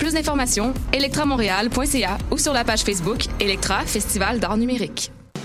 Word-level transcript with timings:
Plus 0.00 0.14
d'informations, 0.14 0.72
electramontréal.ca 0.94 2.16
ou 2.30 2.38
sur 2.38 2.54
la 2.54 2.64
page 2.64 2.80
Facebook 2.80 3.26
Electra 3.38 3.82
Festival 3.82 4.40
d'art 4.40 4.56
numérique. 4.56 5.12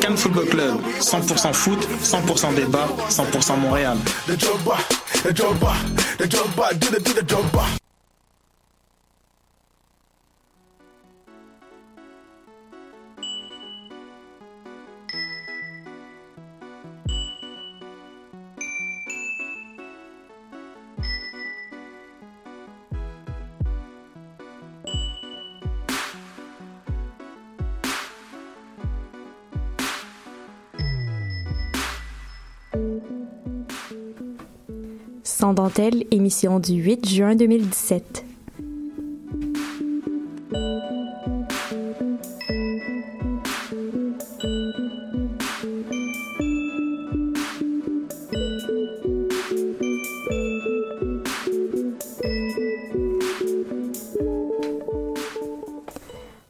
Cannes 0.00 0.16
Football 0.16 0.46
Club, 0.46 0.80
100% 1.00 1.52
foot, 1.52 1.88
100% 2.02 2.54
débat, 2.54 2.88
100% 3.08 3.56
Montréal. 3.56 3.96
Sans 35.42 35.54
dentelle, 35.54 36.04
émission 36.12 36.60
du 36.60 36.74
8 36.74 37.08
juin 37.08 37.34
2017. 37.34 38.24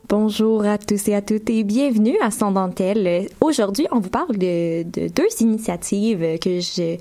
Bonjour 0.07 0.67
à 0.67 0.77
tous 0.77 1.09
et 1.09 1.15
à 1.15 1.23
toutes 1.23 1.49
et 1.49 1.65
bienvenue 1.65 2.19
à 2.21 2.31
Sans 2.31 2.53
dentelle. 2.53 3.27
Aujourd'hui, 3.41 3.87
on 3.91 4.01
vous 4.01 4.11
parle 4.11 4.37
de, 4.37 4.83
de 4.83 5.09
deux 5.09 5.29
initiatives 5.41 6.39
que 6.39 6.61
je 6.61 6.99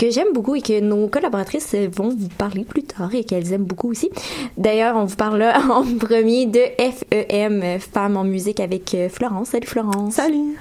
que 0.00 0.08
j'aime 0.08 0.32
beaucoup 0.32 0.54
et 0.54 0.62
que 0.62 0.80
nos 0.80 1.08
collaboratrices 1.08 1.74
vont 1.74 2.08
vous 2.08 2.30
parler 2.38 2.64
plus 2.64 2.84
tard 2.84 3.14
et 3.14 3.22
qu'elles 3.22 3.52
aiment 3.52 3.64
beaucoup 3.64 3.90
aussi. 3.90 4.10
D'ailleurs, 4.56 4.96
on 4.96 5.04
vous 5.04 5.16
parle 5.16 5.40
là 5.40 5.60
en 5.70 5.84
premier 5.98 6.46
de 6.46 6.62
FEM, 6.78 7.78
Femmes 7.78 8.16
en 8.16 8.24
musique 8.24 8.60
avec 8.60 8.96
Florence. 9.10 9.48
Salut 9.48 9.66
Florence. 9.66 10.14
Salut. 10.14 10.56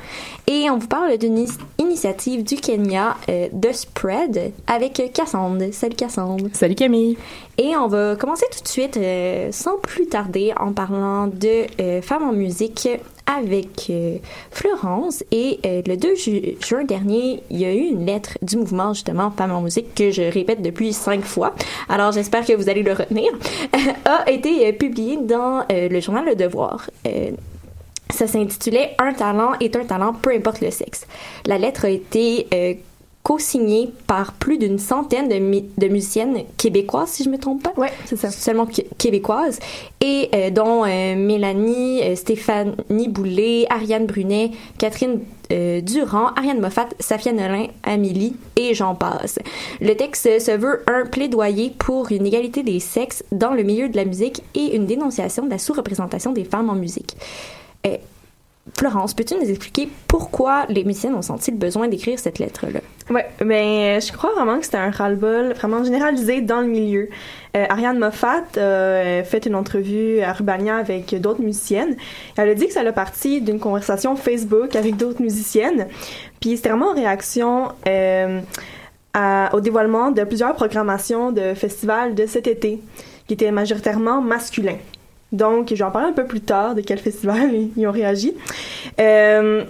Et 0.45 0.69
on 0.69 0.77
vous 0.77 0.87
parle 0.87 1.17
d'une 1.17 1.45
initiative 1.77 2.43
du 2.43 2.55
Kenya, 2.55 3.15
euh, 3.29 3.47
The 3.49 3.71
Spread, 3.71 4.51
avec 4.67 5.01
Cassandre. 5.13 5.71
Salut 5.71 5.95
Cassandre. 5.95 6.47
Salut 6.51 6.75
Camille. 6.75 7.17
Et 7.57 7.77
on 7.77 7.87
va 7.87 8.15
commencer 8.17 8.45
tout 8.51 8.63
de 8.63 8.67
suite, 8.67 8.97
euh, 8.97 9.49
sans 9.51 9.77
plus 9.77 10.07
tarder, 10.07 10.51
en 10.59 10.73
parlant 10.73 11.27
de 11.27 11.65
euh, 11.79 12.01
Femmes 12.01 12.23
en 12.23 12.33
musique 12.33 12.89
avec 13.29 13.89
euh, 13.89 14.17
Florence. 14.51 15.23
Et 15.31 15.59
euh, 15.65 15.81
le 15.85 15.95
2 15.95 16.15
ju 16.15 16.57
juin 16.65 16.83
dernier, 16.83 17.43
il 17.49 17.59
y 17.59 17.65
a 17.65 17.73
eu 17.73 17.89
une 17.91 18.05
lettre 18.05 18.37
du 18.41 18.57
mouvement, 18.57 18.93
justement, 18.93 19.31
Femmes 19.31 19.51
en 19.51 19.61
musique, 19.61 19.93
que 19.95 20.11
je 20.11 20.23
répète 20.23 20.61
depuis 20.61 20.91
cinq 20.93 21.23
fois. 21.23 21.53
Alors, 21.87 22.11
j'espère 22.11 22.45
que 22.45 22.53
vous 22.53 22.69
allez 22.69 22.83
le 22.83 22.93
retenir, 22.93 23.31
a 24.05 24.29
été 24.29 24.67
euh, 24.67 24.71
publié 24.71 25.17
dans 25.17 25.63
le 25.69 25.99
journal 25.99 26.25
Le 26.25 26.35
Devoir. 26.35 26.89
ça 28.09 28.27
s'intitulait 28.27 28.95
Un 28.97 29.13
talent 29.13 29.51
est 29.59 29.75
un 29.75 29.85
talent, 29.85 30.13
peu 30.13 30.33
importe 30.33 30.61
le 30.61 30.71
sexe. 30.71 31.05
La 31.45 31.57
lettre 31.57 31.85
a 31.85 31.89
été 31.89 32.47
co-signé 33.29 33.91
par 34.07 34.33
plus 34.33 34.57
d'une 34.57 34.79
centaine 34.79 35.29
de, 35.29 35.35
de, 35.77 35.87
musiciennes 35.87 36.45
québécoises, 36.57 37.09
si 37.09 37.23
je 37.23 37.29
me 37.29 37.37
trompe 37.37 37.61
pas. 37.61 37.73
Ouais, 37.77 37.91
c'est 38.05 38.15
ça. 38.15 38.31
Seulement 38.31 38.67
québécoises. 38.97 39.59
Et 40.01 40.29
euh, 40.33 40.49
dont 40.49 40.83
euh, 40.83 41.15
Mélanie, 41.15 42.01
euh, 42.01 42.15
Stéphanie 42.15 43.07
Boulet, 43.07 43.67
Ariane 43.69 44.07
Brunet, 44.07 44.49
Catherine 44.79 45.19
Durand, 45.51 46.27
Ariane 46.35 46.59
Moffat, 46.59 46.89
Safia 46.99 47.31
Nolin, 47.31 47.67
Amélie 47.83 48.35
et 48.55 48.73
j'en 48.73 48.93
passe. 48.95 49.39
Le 49.81 49.93
texte 49.95 50.39
se 50.39 50.51
veut 50.51 50.83
un 50.87 51.05
plaidoyer 51.05 51.71
pour 51.77 52.11
une 52.11 52.25
égalité 52.25 52.61
des 52.61 52.79
sexes 52.79 53.23
dans 53.31 53.53
le 53.53 53.63
milieu 53.63 53.89
de 53.89 53.95
la 53.95 54.05
musique 54.05 54.43
et 54.53 54.75
une 54.75 54.85
dénonciation 54.85 55.45
de 55.45 55.49
la 55.49 55.57
sous-représentation 55.57 56.33
des 56.33 56.43
femmes 56.43 56.69
en 56.69 56.75
musique. 56.75 57.15
Florence, 58.77 59.13
peux-tu 59.13 59.35
nous 59.35 59.49
expliquer 59.49 59.89
pourquoi 60.07 60.65
les 60.69 60.83
musiciennes 60.83 61.15
ont 61.15 61.21
senti 61.21 61.51
le 61.51 61.57
besoin 61.57 61.87
d'écrire 61.87 62.19
cette 62.19 62.39
lettre-là? 62.39 62.79
Oui, 63.09 63.21
ben, 63.39 63.99
je 63.99 64.11
crois 64.11 64.33
vraiment 64.33 64.59
que 64.59 64.65
c'était 64.65 64.77
un 64.77 64.91
ras-le-bol 64.91 65.53
vraiment 65.53 65.83
généralisé 65.83 66.41
dans 66.41 66.61
le 66.61 66.67
milieu. 66.67 67.09
Euh, 67.57 67.65
Ariane 67.69 67.97
Moffat 67.97 68.43
a 68.55 68.59
euh, 68.59 69.23
fait 69.23 69.45
une 69.47 69.55
entrevue 69.55 70.21
à 70.21 70.33
Rubania 70.33 70.75
avec 70.75 71.19
d'autres 71.19 71.41
musiciennes. 71.41 71.95
Elle 72.37 72.49
a 72.49 72.53
dit 72.53 72.67
que 72.67 72.73
ça 72.73 72.81
a 72.81 72.91
parti 72.91 73.41
d'une 73.41 73.59
conversation 73.59 74.15
Facebook 74.15 74.75
avec 74.75 74.95
d'autres 74.95 75.21
musiciennes. 75.21 75.87
Puis 76.39 76.57
c'était 76.57 76.69
vraiment 76.69 76.91
en 76.91 76.95
réaction 76.95 77.69
euh, 77.87 78.39
au 79.53 79.59
dévoilement 79.59 80.11
de 80.11 80.23
plusieurs 80.23 80.53
programmations 80.53 81.31
de 81.31 81.55
festivals 81.55 82.13
de 82.13 82.27
cet 82.27 82.45
été 82.45 82.79
qui 83.27 83.33
étaient 83.33 83.51
majoritairement 83.51 84.21
masculins. 84.21 84.77
Donc, 85.31 85.69
je 85.69 85.75
vais 85.75 85.83
en 85.83 85.91
parler 85.91 86.09
un 86.09 86.13
peu 86.13 86.25
plus 86.25 86.41
tard 86.41 86.75
de 86.75 86.81
quel 86.81 86.99
festival 86.99 87.53
ils 87.77 87.87
ont 87.87 87.91
réagi. 87.91 88.33
Euh, 88.99 89.63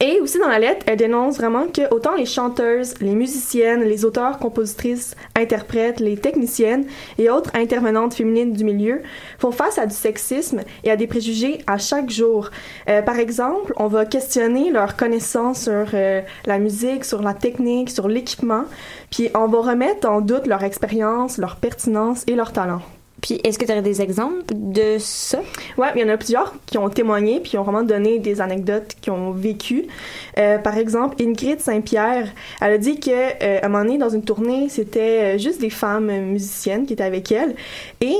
et 0.00 0.18
aussi 0.20 0.38
dans 0.38 0.48
la 0.48 0.58
lettre, 0.58 0.84
elle 0.86 0.96
dénonce 0.96 1.36
vraiment 1.36 1.66
que 1.66 1.92
autant 1.92 2.14
les 2.14 2.24
chanteuses, 2.24 2.94
les 3.00 3.14
musiciennes, 3.14 3.82
les 3.82 4.04
auteurs, 4.04 4.38
compositrices, 4.38 5.14
interprètes, 5.36 6.00
les 6.00 6.16
techniciennes 6.16 6.86
et 7.18 7.28
autres 7.28 7.50
intervenantes 7.54 8.14
féminines 8.14 8.54
du 8.54 8.64
milieu 8.64 9.02
font 9.38 9.52
face 9.52 9.78
à 9.78 9.86
du 9.86 9.94
sexisme 9.94 10.62
et 10.84 10.90
à 10.90 10.96
des 10.96 11.06
préjugés 11.06 11.58
à 11.66 11.76
chaque 11.76 12.10
jour. 12.10 12.50
Euh, 12.88 13.02
par 13.02 13.18
exemple, 13.18 13.74
on 13.76 13.88
va 13.88 14.06
questionner 14.06 14.70
leur 14.70 14.96
connaissance 14.96 15.64
sur 15.64 15.86
euh, 15.92 16.22
la 16.46 16.58
musique, 16.58 17.04
sur 17.04 17.20
la 17.20 17.34
technique, 17.34 17.90
sur 17.90 18.08
l'équipement, 18.08 18.64
puis 19.10 19.28
on 19.34 19.46
va 19.46 19.58
remettre 19.58 20.08
en 20.08 20.22
doute 20.22 20.46
leur 20.46 20.64
expérience, 20.64 21.36
leur 21.36 21.56
pertinence 21.56 22.24
et 22.26 22.34
leur 22.34 22.52
talent. 22.52 22.80
Puis, 23.20 23.40
est-ce 23.42 23.58
que 23.58 23.64
tu 23.64 23.72
aurais 23.72 23.80
des 23.80 24.02
exemples 24.02 24.52
de 24.52 24.96
ça? 24.98 25.40
Ouais, 25.78 25.88
il 25.94 26.02
y 26.02 26.04
en 26.04 26.10
a 26.10 26.16
plusieurs 26.18 26.54
qui 26.66 26.76
ont 26.76 26.90
témoigné 26.90 27.40
puis 27.40 27.52
qui 27.52 27.58
ont 27.58 27.62
vraiment 27.62 27.82
donné 27.82 28.18
des 28.18 28.42
anecdotes 28.42 28.96
qu'ils 29.00 29.14
ont 29.14 29.30
vécues. 29.30 29.86
Euh, 30.38 30.58
par 30.58 30.76
exemple, 30.76 31.16
Ingrid 31.22 31.58
Saint-Pierre, 31.58 32.28
elle 32.60 32.72
a 32.72 32.78
dit 32.78 33.00
que 33.00 33.10
euh, 33.10 33.60
un 33.62 33.68
moment 33.68 33.84
donné, 33.84 33.96
dans 33.96 34.10
une 34.10 34.24
tournée, 34.24 34.68
c'était 34.68 35.36
euh, 35.36 35.38
juste 35.38 35.60
des 35.60 35.70
femmes 35.70 36.10
musiciennes 36.10 36.84
qui 36.84 36.92
étaient 36.92 37.02
avec 37.02 37.32
elle. 37.32 37.54
Et 38.02 38.14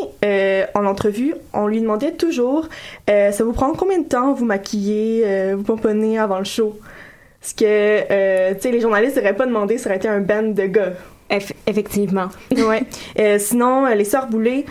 en 0.74 0.86
entrevue, 0.86 1.34
on 1.52 1.66
lui 1.66 1.80
demandait 1.80 2.12
toujours 2.12 2.68
ça 3.06 3.44
vous 3.44 3.52
prend 3.52 3.72
combien 3.72 3.98
de 3.98 4.08
temps 4.08 4.32
vous 4.32 4.44
maquiller, 4.44 5.52
vous 5.54 5.62
pomponner 5.62 6.18
avant 6.18 6.38
le 6.38 6.44
show? 6.44 6.78
Ce 7.42 7.54
que, 7.54 8.52
tu 8.54 8.60
sais, 8.60 8.70
les 8.70 8.80
journalistes 8.80 9.16
n'auraient 9.16 9.36
pas 9.36 9.46
demandé, 9.46 9.76
ça 9.76 9.90
aurait 9.90 9.98
été 9.98 10.08
un 10.08 10.20
band 10.20 10.42
de 10.42 10.64
gars. 10.64 10.94
Eff 11.34 11.52
effectivement. 11.66 12.28
ouais. 12.52 12.82
Euh, 13.18 13.38
sinon, 13.38 13.86
les 13.86 14.04
sœurs 14.04 14.26
Boulay, 14.28 14.64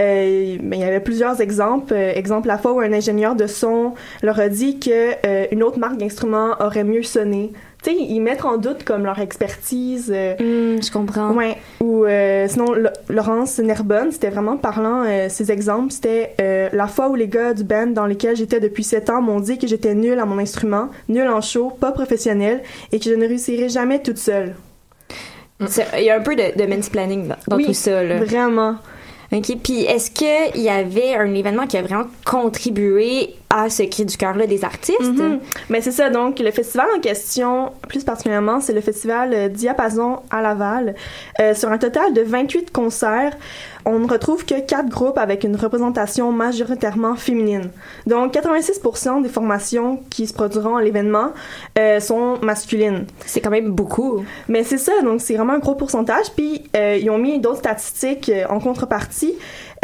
euh, 0.00 0.56
ben, 0.60 0.78
il 0.78 0.80
y 0.80 0.84
avait 0.84 1.00
plusieurs 1.00 1.40
exemples. 1.40 1.92
Euh, 1.94 2.12
exemple, 2.14 2.46
la 2.48 2.58
fois 2.58 2.72
où 2.72 2.80
un 2.80 2.92
ingénieur 2.92 3.34
de 3.34 3.46
son 3.46 3.94
leur 4.22 4.38
a 4.38 4.48
dit 4.48 4.78
que 4.78 5.14
euh, 5.26 5.46
une 5.50 5.62
autre 5.64 5.78
marque 5.78 5.96
d'instruments 5.98 6.54
aurait 6.60 6.84
mieux 6.84 7.02
sonné. 7.02 7.52
Tu 7.82 7.90
sais, 7.90 7.96
ils 7.96 8.20
mettent 8.20 8.44
en 8.44 8.56
doute 8.56 8.82
comme 8.84 9.04
leur 9.04 9.18
expertise. 9.20 10.12
euh, 10.14 10.34
Hmm, 10.38 10.82
je 10.82 10.90
comprends. 10.92 11.32
Ouais. 11.32 11.56
Ou 11.80 12.04
euh, 12.04 12.46
sinon, 12.48 12.74
Laurence 13.08 13.58
Nerbonne, 13.58 14.10
c'était 14.12 14.30
vraiment 14.30 14.56
parlant, 14.56 15.04
euh, 15.06 15.26
ces 15.28 15.50
exemples. 15.52 15.92
C'était 15.92 16.34
euh, 16.40 16.68
la 16.72 16.86
fois 16.88 17.08
où 17.08 17.14
les 17.14 17.28
gars 17.28 17.52
du 17.54 17.64
band 17.64 17.88
dans 17.88 18.06
lesquels 18.06 18.36
j'étais 18.36 18.60
depuis 18.60 18.84
7 18.84 19.10
ans 19.10 19.20
m'ont 19.22 19.40
dit 19.40 19.58
que 19.58 19.66
j'étais 19.66 19.94
nulle 19.94 20.18
à 20.18 20.24
mon 20.24 20.38
instrument, 20.38 20.88
nulle 21.08 21.28
en 21.28 21.40
show, 21.40 21.70
pas 21.70 21.92
professionnelle, 21.92 22.62
et 22.92 22.98
que 22.98 23.04
je 23.04 23.14
ne 23.14 23.26
réussirais 23.26 23.68
jamais 23.68 24.00
toute 24.00 24.18
seule. 24.18 24.54
C'est- 25.66 25.86
Il 25.98 26.04
y 26.04 26.10
a 26.10 26.16
un 26.16 26.20
peu 26.20 26.36
de, 26.36 26.56
de 26.56 26.66
mansplaining 26.66 27.28
dans, 27.28 27.36
dans 27.48 27.56
Oui, 27.56 27.66
tout 27.66 27.74
ça. 27.74 28.02
Là. 28.04 28.18
Vraiment. 28.22 28.76
OK. 29.32 29.56
Puis 29.62 29.82
est-ce 29.82 30.10
qu'il 30.10 30.62
y 30.62 30.68
avait 30.68 31.14
un 31.14 31.34
événement 31.34 31.66
qui 31.66 31.76
a 31.76 31.82
vraiment 31.82 32.06
contribué 32.24 33.34
à 33.50 33.70
ce 33.70 33.82
cri 33.82 34.04
du 34.04 34.16
cœur-là 34.16 34.46
des 34.46 34.64
artistes? 34.64 35.00
Mhm. 35.00 35.40
Mais 35.68 35.80
c'est 35.80 35.92
ça, 35.92 36.10
donc 36.10 36.38
le 36.38 36.50
festival 36.50 36.86
en 36.96 37.00
question, 37.00 37.72
plus 37.88 38.04
particulièrement, 38.04 38.60
c'est 38.60 38.72
le 38.72 38.80
festival 38.80 39.32
euh, 39.32 39.48
Diapason 39.48 40.20
à 40.30 40.42
Laval. 40.42 40.94
Euh, 41.40 41.54
sur 41.54 41.70
un 41.70 41.78
total 41.78 42.12
de 42.12 42.22
28 42.22 42.70
concerts, 42.72 43.36
on 43.84 44.00
ne 44.00 44.06
retrouve 44.06 44.44
que 44.44 44.60
quatre 44.60 44.88
groupes 44.88 45.16
avec 45.16 45.44
une 45.44 45.56
représentation 45.56 46.30
majoritairement 46.30 47.14
féminine. 47.16 47.70
Donc 48.06 48.34
86% 48.34 49.22
des 49.22 49.28
formations 49.30 50.00
qui 50.10 50.26
se 50.26 50.34
produiront 50.34 50.76
à 50.76 50.82
l'événement 50.82 51.32
euh, 51.78 51.98
sont 52.00 52.38
masculines. 52.42 53.06
C'est 53.24 53.40
quand 53.40 53.50
même 53.50 53.70
beaucoup. 53.70 54.24
Mais 54.48 54.62
c'est 54.62 54.78
ça, 54.78 54.92
donc 55.02 55.22
c'est 55.22 55.34
vraiment 55.34 55.54
un 55.54 55.58
gros 55.58 55.74
pourcentage. 55.74 56.26
Puis 56.36 56.64
euh, 56.76 56.98
ils 57.00 57.08
ont 57.08 57.18
mis 57.18 57.40
d'autres 57.40 57.58
statistiques 57.58 58.30
en 58.50 58.60
contrepartie. 58.60 59.34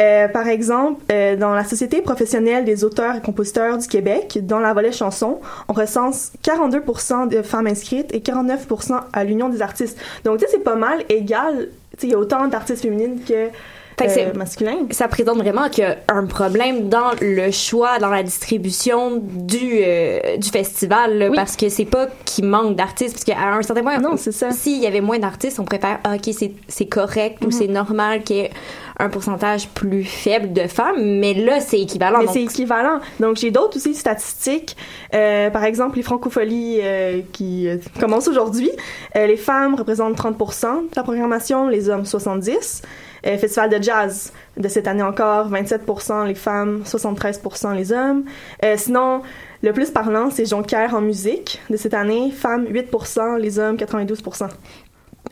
Euh, 0.00 0.26
par 0.28 0.48
exemple, 0.48 1.00
euh, 1.12 1.36
dans 1.36 1.54
la 1.54 1.62
Société 1.64 2.02
professionnelle 2.02 2.64
des 2.64 2.82
auteurs 2.84 3.14
et 3.16 3.20
compositeurs 3.20 3.78
du 3.78 3.86
Québec, 3.86 4.38
dans 4.42 4.58
la 4.58 4.72
volet 4.74 4.90
chanson, 4.90 5.40
on 5.68 5.72
recense 5.72 6.32
42% 6.42 7.28
de 7.28 7.42
femmes 7.42 7.68
inscrites 7.68 8.12
et 8.12 8.18
49% 8.20 9.00
à 9.12 9.24
l'Union 9.24 9.48
des 9.48 9.62
artistes. 9.62 9.96
Donc, 10.24 10.38
tu 10.38 10.46
sais, 10.46 10.50
c'est 10.52 10.64
pas 10.64 10.74
mal 10.74 11.04
égal. 11.08 11.68
Il 12.02 12.08
y 12.08 12.14
a 12.14 12.18
autant 12.18 12.48
d'artistes 12.48 12.82
féminines 12.82 13.20
que 13.26 13.48
Fait 13.96 14.06
que 14.08 14.18
euh, 14.18 14.32
masculins. 14.36 14.78
Ça 14.90 15.06
présente 15.06 15.38
vraiment 15.38 15.68
qu'il 15.68 15.84
y 15.84 15.86
a 15.86 15.96
un 16.08 16.26
problème 16.26 16.88
dans 16.88 17.12
le 17.20 17.52
choix, 17.52 18.00
dans 18.00 18.08
la 18.10 18.24
distribution 18.24 19.22
du, 19.22 19.78
euh, 19.80 20.36
du 20.36 20.48
festival, 20.48 21.16
là, 21.16 21.28
Oui. 21.30 21.36
parce 21.36 21.54
que 21.54 21.68
c'est 21.68 21.84
pas 21.84 22.08
qu'il 22.24 22.46
manque 22.46 22.74
d'artistes, 22.74 23.12
parce 23.14 23.24
qu'à 23.24 23.38
un 23.54 23.62
certain 23.62 23.82
point, 23.82 23.98
Non, 24.00 24.16
c'est 24.16 24.32
ça. 24.32 24.50
s'il 24.50 24.78
y 24.82 24.88
avait 24.88 25.00
moins 25.00 25.20
d'artistes, 25.20 25.60
on 25.60 25.64
préfère, 25.64 26.00
ah, 26.02 26.16
ok, 26.16 26.34
c'est- 26.68 26.86
correct 26.86 27.40
Mhm. 27.40 27.46
ou 27.46 27.50
c'est 27.52 27.68
normal 27.68 28.24
qu'il 28.24 28.36
y 28.36 28.40
ait 28.40 28.50
un 28.98 29.08
pourcentage 29.08 29.68
plus 29.68 30.04
faible 30.04 30.52
de 30.52 30.66
femmes, 30.66 31.18
mais 31.18 31.34
là, 31.34 31.60
c'est 31.60 31.80
équivalent. 31.80 32.18
Mais 32.20 32.26
donc- 32.26 32.34
c'est 32.34 32.42
équivalent. 32.42 33.00
Donc, 33.20 33.36
j'ai 33.36 33.50
d'autres 33.50 33.76
aussi 33.76 33.94
statistiques. 33.94 34.76
Euh, 35.14 35.50
par 35.50 35.64
exemple, 35.64 35.96
les 35.96 36.02
francopholies 36.02 36.78
euh, 36.82 37.20
qui 37.32 37.68
euh, 37.68 37.78
commencent 37.98 38.28
aujourd'hui. 38.28 38.70
Euh, 39.16 39.26
les 39.26 39.36
femmes 39.36 39.74
représentent 39.74 40.16
30% 40.16 40.82
de 40.90 40.96
la 40.96 41.02
programmation, 41.02 41.68
les 41.68 41.88
hommes 41.88 42.04
70 42.04 42.82
euh, 43.26 43.38
Festival 43.38 43.70
de 43.70 43.82
jazz 43.82 44.32
de 44.56 44.68
cette 44.68 44.86
année 44.86 45.02
encore, 45.02 45.50
27% 45.50 46.26
les 46.26 46.34
femmes, 46.34 46.82
73% 46.84 47.74
les 47.74 47.90
hommes. 47.92 48.24
Euh, 48.64 48.74
sinon, 48.76 49.22
le 49.62 49.72
plus 49.72 49.90
parlant, 49.90 50.30
c'est 50.30 50.44
Jonquière 50.44 50.94
en 50.94 51.00
musique 51.00 51.60
de 51.70 51.76
cette 51.76 51.94
année, 51.94 52.30
femmes 52.30 52.66
8% 52.66 53.38
les 53.38 53.58
hommes 53.58 53.76
92% 53.76 54.48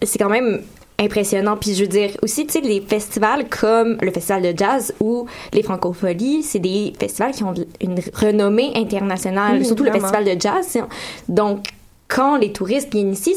c'est 0.05 0.19
quand 0.19 0.31
même 0.31 0.63
impressionnant. 1.03 1.57
Puis 1.57 1.75
je 1.75 1.83
veux 1.83 1.89
dire, 1.89 2.11
aussi, 2.23 2.47
tu 2.47 2.53
sais, 2.55 2.61
les 2.61 2.81
festivals 2.81 3.49
comme 3.49 3.99
le 4.01 4.11
festival 4.11 4.43
de 4.43 4.57
jazz 4.57 4.95
ou 5.01 5.27
les 5.53 5.63
francopholies, 5.63 6.43
c'est 6.43 6.59
des 6.59 6.93
festivals 6.99 7.33
qui 7.33 7.45
ont 7.45 7.55
une 7.81 7.97
renommée 8.15 8.73
internationale, 8.75 9.65
surtout 9.65 9.85
vraiment. 9.85 9.97
le 9.97 10.01
festival 10.03 10.37
de 10.37 10.41
jazz. 10.41 10.67
c'est- 10.69 10.83
Donc, 11.29 11.67
quand 12.09 12.37
les 12.37 12.53
touristes 12.53 12.93
viennent 12.93 13.13
ici, 13.13 13.35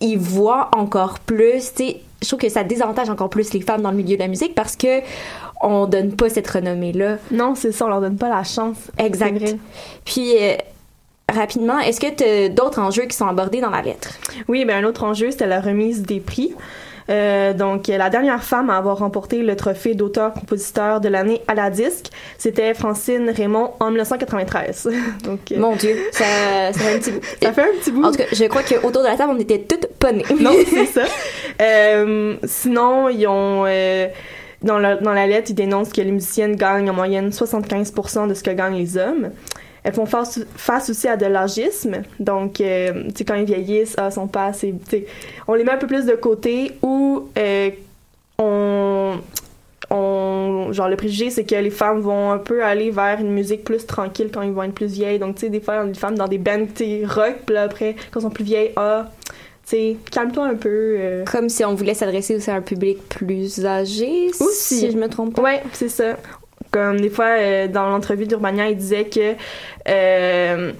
ils 0.00 0.18
voient 0.18 0.70
encore 0.76 1.18
plus, 1.20 1.72
tu 1.74 1.84
sais, 1.88 2.00
je 2.22 2.26
trouve 2.28 2.40
que 2.40 2.48
ça 2.48 2.64
désavantage 2.64 3.08
encore 3.10 3.30
plus 3.30 3.52
les 3.52 3.60
femmes 3.60 3.82
dans 3.82 3.90
le 3.90 3.96
milieu 3.96 4.16
de 4.16 4.20
la 4.22 4.28
musique 4.28 4.54
parce 4.54 4.76
que 4.76 5.00
on 5.62 5.86
donne 5.86 6.12
pas 6.14 6.28
cette 6.28 6.48
renommée-là. 6.48 7.16
Non, 7.32 7.54
c'est 7.56 7.72
ça, 7.72 7.86
on 7.86 7.88
leur 7.88 8.00
donne 8.00 8.16
pas 8.16 8.28
la 8.28 8.44
chance. 8.44 8.76
Exact. 8.98 9.38
Vrai. 9.38 9.56
Puis, 10.04 10.32
euh, 10.40 10.54
rapidement, 11.32 11.78
est-ce 11.80 12.00
que 12.00 12.10
tu 12.14 12.22
as 12.24 12.48
d'autres 12.48 12.80
enjeux 12.80 13.04
qui 13.06 13.16
sont 13.16 13.26
abordés 13.26 13.60
dans 13.60 13.70
la 13.70 13.82
lettre? 13.82 14.10
Oui, 14.48 14.64
ben 14.64 14.84
un 14.84 14.88
autre 14.88 15.02
enjeu, 15.04 15.30
c'était 15.30 15.46
la 15.48 15.60
remise 15.60 16.02
des 16.02 16.20
prix. 16.20 16.54
Euh, 17.10 17.54
donc, 17.54 17.88
la 17.88 18.10
dernière 18.10 18.42
femme 18.42 18.70
à 18.70 18.76
avoir 18.76 18.98
remporté 18.98 19.42
le 19.42 19.56
trophée 19.56 19.94
d'auteur-compositeur 19.94 21.00
de 21.00 21.08
l'année 21.08 21.40
à 21.48 21.54
la 21.54 21.70
disque, 21.70 22.08
c'était 22.36 22.74
Francine 22.74 23.30
Raymond 23.30 23.72
en 23.80 23.90
1993. 23.90 24.90
donc, 25.24 25.40
euh, 25.52 25.58
Mon 25.58 25.74
Dieu, 25.76 25.96
ça, 26.12 26.24
ça 26.72 26.78
fait 26.78 26.94
un 26.94 26.98
petit 26.98 27.10
bout. 27.12 27.20
ça 27.42 27.52
fait 27.52 27.62
un 27.62 27.78
petit 27.80 27.90
bout. 27.90 28.04
En 28.04 28.10
tout 28.10 28.18
cas, 28.18 28.24
je 28.30 28.44
crois 28.44 28.62
qu'autour 28.62 29.02
de 29.02 29.08
la 29.08 29.16
table, 29.16 29.32
on 29.34 29.40
était 29.40 29.60
toutes 29.60 29.86
pas 29.98 30.12
nées. 30.12 30.24
non, 30.40 30.52
c'est 30.68 30.86
ça. 30.86 31.04
Euh, 31.60 32.36
sinon, 32.44 33.08
ils 33.08 33.26
ont... 33.26 33.64
euh, 33.66 34.06
dans, 34.62 34.78
la, 34.78 34.96
dans 34.96 35.12
la 35.12 35.26
lettre, 35.26 35.50
ils 35.50 35.54
dénoncent 35.54 35.92
que 35.92 36.00
les 36.00 36.12
musiciennes 36.12 36.54
gagnent 36.54 36.90
en 36.90 36.92
moyenne 36.92 37.30
75% 37.30 38.28
de 38.28 38.34
ce 38.34 38.42
que 38.42 38.50
gagnent 38.50 38.76
les 38.76 38.96
hommes. 38.96 39.30
Elles 39.88 39.94
font 39.94 40.04
face, 40.04 40.38
face 40.54 40.90
aussi 40.90 41.08
à 41.08 41.16
de 41.16 41.24
l'âgisme. 41.24 42.02
Donc, 42.20 42.60
euh, 42.60 43.04
tu 43.04 43.10
sais, 43.16 43.24
quand 43.24 43.36
ils 43.36 43.46
vieillissent, 43.46 43.94
ah, 43.96 44.10
sont 44.10 44.26
pas 44.26 44.44
assez... 44.44 44.74
On 45.46 45.54
les 45.54 45.64
met 45.64 45.70
un 45.70 45.78
peu 45.78 45.86
plus 45.86 46.04
de 46.04 46.12
côté 46.12 46.72
ou 46.82 47.30
euh, 47.38 47.70
on... 48.38 49.14
On, 49.90 50.70
genre 50.70 50.90
le 50.90 50.96
préjugé 50.96 51.30
c'est 51.30 51.44
que 51.44 51.54
les 51.54 51.70
femmes 51.70 52.00
vont 52.00 52.30
un 52.30 52.36
peu 52.36 52.62
aller 52.62 52.90
vers 52.90 53.20
une 53.20 53.30
musique 53.30 53.64
plus 53.64 53.86
tranquille 53.86 54.28
quand 54.30 54.42
ils 54.42 54.52
vont 54.52 54.64
être 54.64 54.74
plus 54.74 54.92
vieilles 54.92 55.18
donc 55.18 55.36
tu 55.36 55.46
sais 55.46 55.48
des 55.48 55.60
fois 55.60 55.82
les 55.82 55.94
femmes 55.94 56.18
dans 56.18 56.28
des 56.28 56.36
bands 56.36 56.66
rock 57.06 57.36
puis 57.46 57.54
là 57.54 57.62
après 57.62 57.94
quand 57.94 58.20
elles 58.20 58.22
sont 58.24 58.28
plus 58.28 58.44
vieilles 58.44 58.72
ah 58.76 59.06
tu 59.64 59.70
sais 59.70 59.96
calme-toi 60.10 60.44
un 60.44 60.56
peu 60.56 60.96
euh. 60.98 61.24
Comme 61.24 61.48
si 61.48 61.64
on 61.64 61.74
voulait 61.74 61.94
s'adresser 61.94 62.36
aussi 62.36 62.50
à 62.50 62.56
un 62.56 62.60
public 62.60 62.98
plus 63.08 63.64
âgé, 63.64 64.28
Aussi. 64.38 64.80
si 64.80 64.90
je 64.90 64.98
me 64.98 65.08
trompe 65.08 65.36
pas. 65.36 65.42
Ouais, 65.42 65.62
c'est 65.72 65.88
ça. 65.88 66.18
Comme 66.70 67.00
des 67.00 67.08
fois, 67.08 67.38
euh, 67.38 67.66
dans 67.66 67.88
l'entrevue 67.88 68.26
d'Urbania, 68.26 68.68
il 68.68 68.76
disait 68.76 69.06
que, 69.06 69.34
euh, 69.88 70.72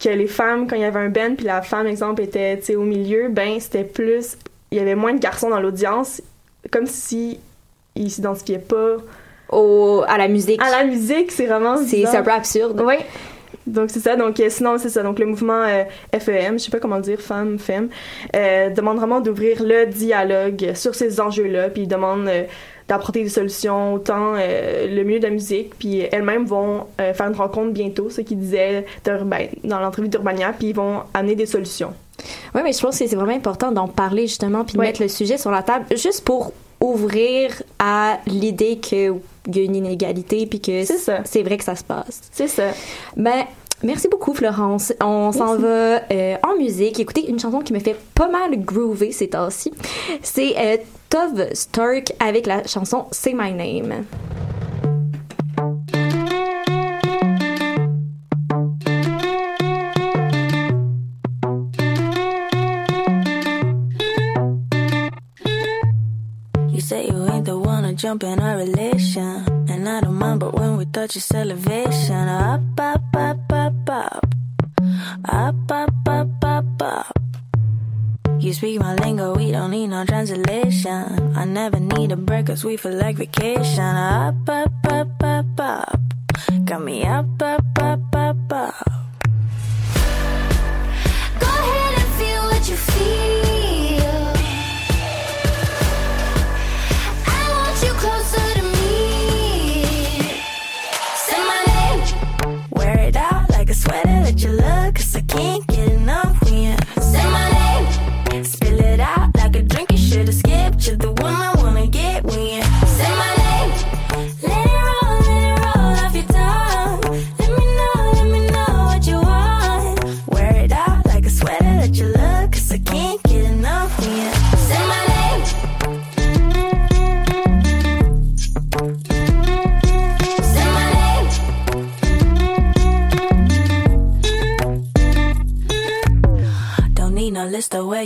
que 0.00 0.08
les 0.08 0.26
femmes, 0.26 0.66
quand 0.66 0.76
il 0.76 0.82
y 0.82 0.84
avait 0.84 1.00
un 1.00 1.08
band, 1.08 1.34
puis 1.36 1.46
la 1.46 1.62
femme, 1.62 1.86
exemple, 1.86 2.22
était 2.22 2.60
au 2.76 2.82
milieu, 2.82 3.28
ben, 3.28 3.58
c'était 3.60 3.84
plus. 3.84 4.36
Il 4.70 4.78
y 4.78 4.80
avait 4.80 4.94
moins 4.94 5.14
de 5.14 5.20
garçons 5.20 5.50
dans 5.50 5.60
l'audience, 5.60 6.20
comme 6.70 6.86
si 6.86 7.38
ils 7.94 8.10
s'identifiaient 8.10 8.58
pas 8.58 8.96
Au, 9.50 10.04
à 10.06 10.18
la 10.18 10.28
musique. 10.28 10.62
à 10.62 10.70
la 10.70 10.84
musique. 10.84 11.32
C'est 11.32 11.46
vraiment. 11.46 11.76
C'est 11.78 12.04
un 12.06 12.22
peu 12.22 12.32
absurde. 12.32 12.82
Oui. 12.84 12.96
Donc 13.66 13.90
c'est 13.90 14.00
ça. 14.00 14.16
Donc 14.16 14.38
euh, 14.38 14.48
sinon 14.48 14.78
c'est 14.78 14.88
ça. 14.88 15.02
Donc 15.02 15.18
le 15.18 15.26
mouvement 15.26 15.64
euh, 15.64 15.84
FEM, 16.18 16.58
je 16.58 16.64
sais 16.64 16.70
pas 16.70 16.78
comment 16.78 17.00
dire, 17.00 17.20
femme, 17.20 17.58
femme, 17.58 17.88
euh, 18.34 18.70
demande 18.70 18.98
vraiment 18.98 19.20
d'ouvrir 19.20 19.62
le 19.62 19.86
dialogue 19.86 20.72
sur 20.74 20.94
ces 20.94 21.20
enjeux-là, 21.20 21.70
puis 21.70 21.82
ils 21.82 21.88
demandent 21.88 22.28
euh, 22.28 22.44
d'apporter 22.88 23.22
des 23.24 23.28
solutions 23.28 23.94
autant 23.94 24.34
euh, 24.36 24.86
le 24.94 25.02
milieu 25.02 25.18
de 25.18 25.24
la 25.24 25.30
musique, 25.30 25.76
puis 25.78 26.00
elles-mêmes 26.12 26.44
vont 26.44 26.86
euh, 27.00 27.12
faire 27.14 27.26
une 27.26 27.34
rencontre 27.34 27.72
bientôt, 27.72 28.10
ce 28.10 28.20
qu'ils 28.20 28.38
disaient 28.38 28.84
ben, 29.04 29.48
dans 29.64 29.80
l'entrevue 29.80 30.08
d'Urbania, 30.08 30.52
puis 30.56 30.68
ils 30.68 30.74
vont 30.74 31.00
amener 31.12 31.34
des 31.34 31.46
solutions. 31.46 31.92
Oui, 32.54 32.60
mais 32.64 32.72
je 32.72 32.80
pense 32.80 32.98
que 32.98 33.06
c'est 33.06 33.16
vraiment 33.16 33.34
important 33.34 33.72
d'en 33.72 33.88
parler 33.88 34.26
justement 34.26 34.64
puis 34.64 34.74
de 34.74 34.78
Ouais. 34.78 34.86
mettre 34.86 35.02
le 35.02 35.08
sujet 35.08 35.36
sur 35.36 35.50
la 35.50 35.62
table 35.62 35.84
juste 35.96 36.24
pour 36.24 36.52
ouvrir 36.80 37.62
à 37.78 38.18
l'idée 38.26 38.76
qu'il 38.78 39.14
y 39.52 39.58
a 39.58 39.62
une 39.62 39.76
inégalité 39.76 40.46
puis 40.46 40.60
que 40.60 40.84
C'est 40.84 41.42
vrai 41.42 41.56
que 41.56 41.64
ça 41.64 41.74
se 41.74 41.84
passe. 41.84 42.22
C'est 42.32 42.48
ça. 42.48 42.68
Ben, 43.16 43.44
merci 43.82 44.08
beaucoup, 44.08 44.34
Florence. 44.34 44.92
On 45.02 45.32
s'en 45.32 45.56
va 45.56 46.00
euh, 46.10 46.36
en 46.42 46.56
musique 46.56 47.00
écouter 47.00 47.28
une 47.28 47.38
chanson 47.38 47.60
qui 47.60 47.72
me 47.72 47.78
fait 47.78 47.96
pas 48.14 48.28
mal 48.28 48.58
groover 48.58 49.12
ces 49.12 49.28
temps-ci. 49.28 49.72
C'est 50.22 50.54
euh, 50.56 50.76
Tove 51.08 51.52
Stark 51.52 52.12
avec 52.18 52.46
la 52.46 52.66
chanson 52.66 53.06
Say 53.12 53.34
My 53.34 53.52
Name. 53.52 54.04
You 66.68 66.80
say 66.80 67.06
you 67.06 67.26
ain't 67.32 67.44
the 67.46 67.56
one 67.56 67.84
to 67.84 67.92
jump 67.94 68.22
in 68.24 68.38
our 68.40 68.56
relation. 68.58 69.44
And 69.68 69.88
I 69.88 70.00
don't 70.00 70.14
mind, 70.14 70.40
but 70.40 70.54
when 70.54 70.76
we 70.76 70.86
touch 70.86 71.16
it's 71.16 71.32
elevation. 71.32 72.28
Up, 72.28 72.60
up, 72.78 73.02
up, 73.16 73.45
up, 73.66 73.90
up. 73.90 74.34
Up, 75.28 75.72
up, 75.72 76.08
up, 76.08 76.44
up, 76.44 76.82
up. 76.82 77.18
You 78.38 78.52
speak 78.52 78.78
my 78.78 78.94
lingo, 78.94 79.34
we 79.34 79.50
don't 79.50 79.72
need 79.72 79.88
no 79.88 80.04
translation. 80.04 81.32
I 81.34 81.44
never 81.44 81.80
need 81.80 82.12
a 82.12 82.16
break, 82.16 82.46
cause 82.46 82.64
we 82.64 82.76
feel 82.76 82.92
like 82.92 83.16
vacation. 83.16 83.82
Up, 83.82 84.48
up, 84.48 84.72
up, 84.88 85.22
up, 85.22 85.60
up. 85.60 86.00
Got 86.64 86.82
me 86.84 87.04
up, 87.04 87.42
up, 87.42 87.64
up, 87.80 88.14
up, 88.14 88.52
up. 88.52 88.85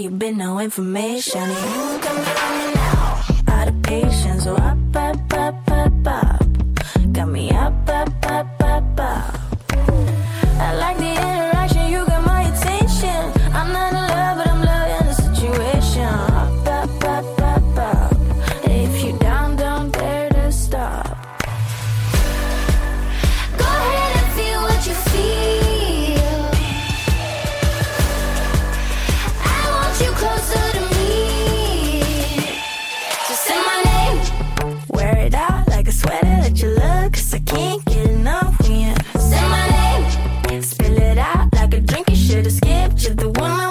you 0.00 0.11
been 0.11 0.38
no 0.38 0.59
information. 0.59 1.49
You 1.50 1.99
come 2.00 2.79
You're 42.97 43.14
the 43.14 43.30
one 43.30 43.69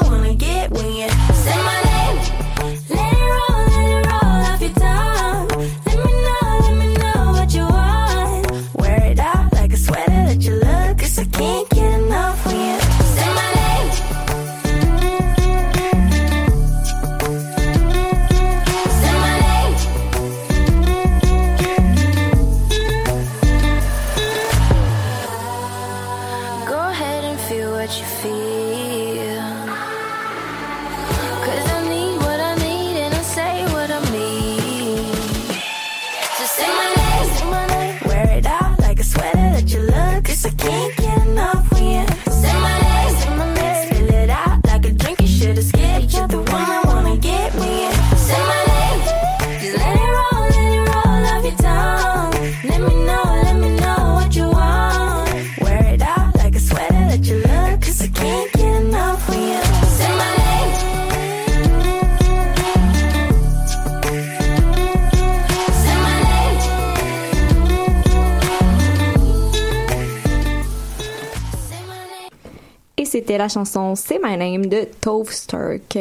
c'était 73.29 73.37
la 73.37 73.47
chanson 73.47 73.93
C'est 73.93 74.19
My 74.23 74.35
Name 74.37 74.65
de 74.65 74.87
Tove 75.01 75.31
Stark. 75.31 75.97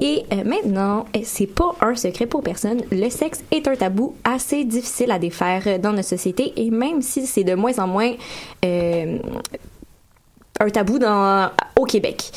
Et 0.00 0.22
euh, 0.32 0.44
maintenant, 0.44 1.06
euh, 1.16 1.20
c'est 1.24 1.48
pas 1.48 1.74
un 1.80 1.96
secret 1.96 2.26
pour 2.26 2.44
personne, 2.44 2.82
le 2.92 3.10
sexe 3.10 3.42
est 3.50 3.66
un 3.66 3.74
tabou 3.74 4.14
assez 4.22 4.62
difficile 4.62 5.10
à 5.10 5.18
défaire 5.18 5.80
dans 5.80 5.90
notre 5.92 6.08
société 6.08 6.52
et 6.54 6.70
même 6.70 7.02
si 7.02 7.26
c'est 7.26 7.42
de 7.42 7.56
moins 7.56 7.76
en 7.80 7.88
moins 7.88 8.12
euh, 8.64 9.18
un 10.60 10.70
tabou 10.70 11.00
dans, 11.00 11.50
au 11.76 11.84
Québec. 11.84 12.30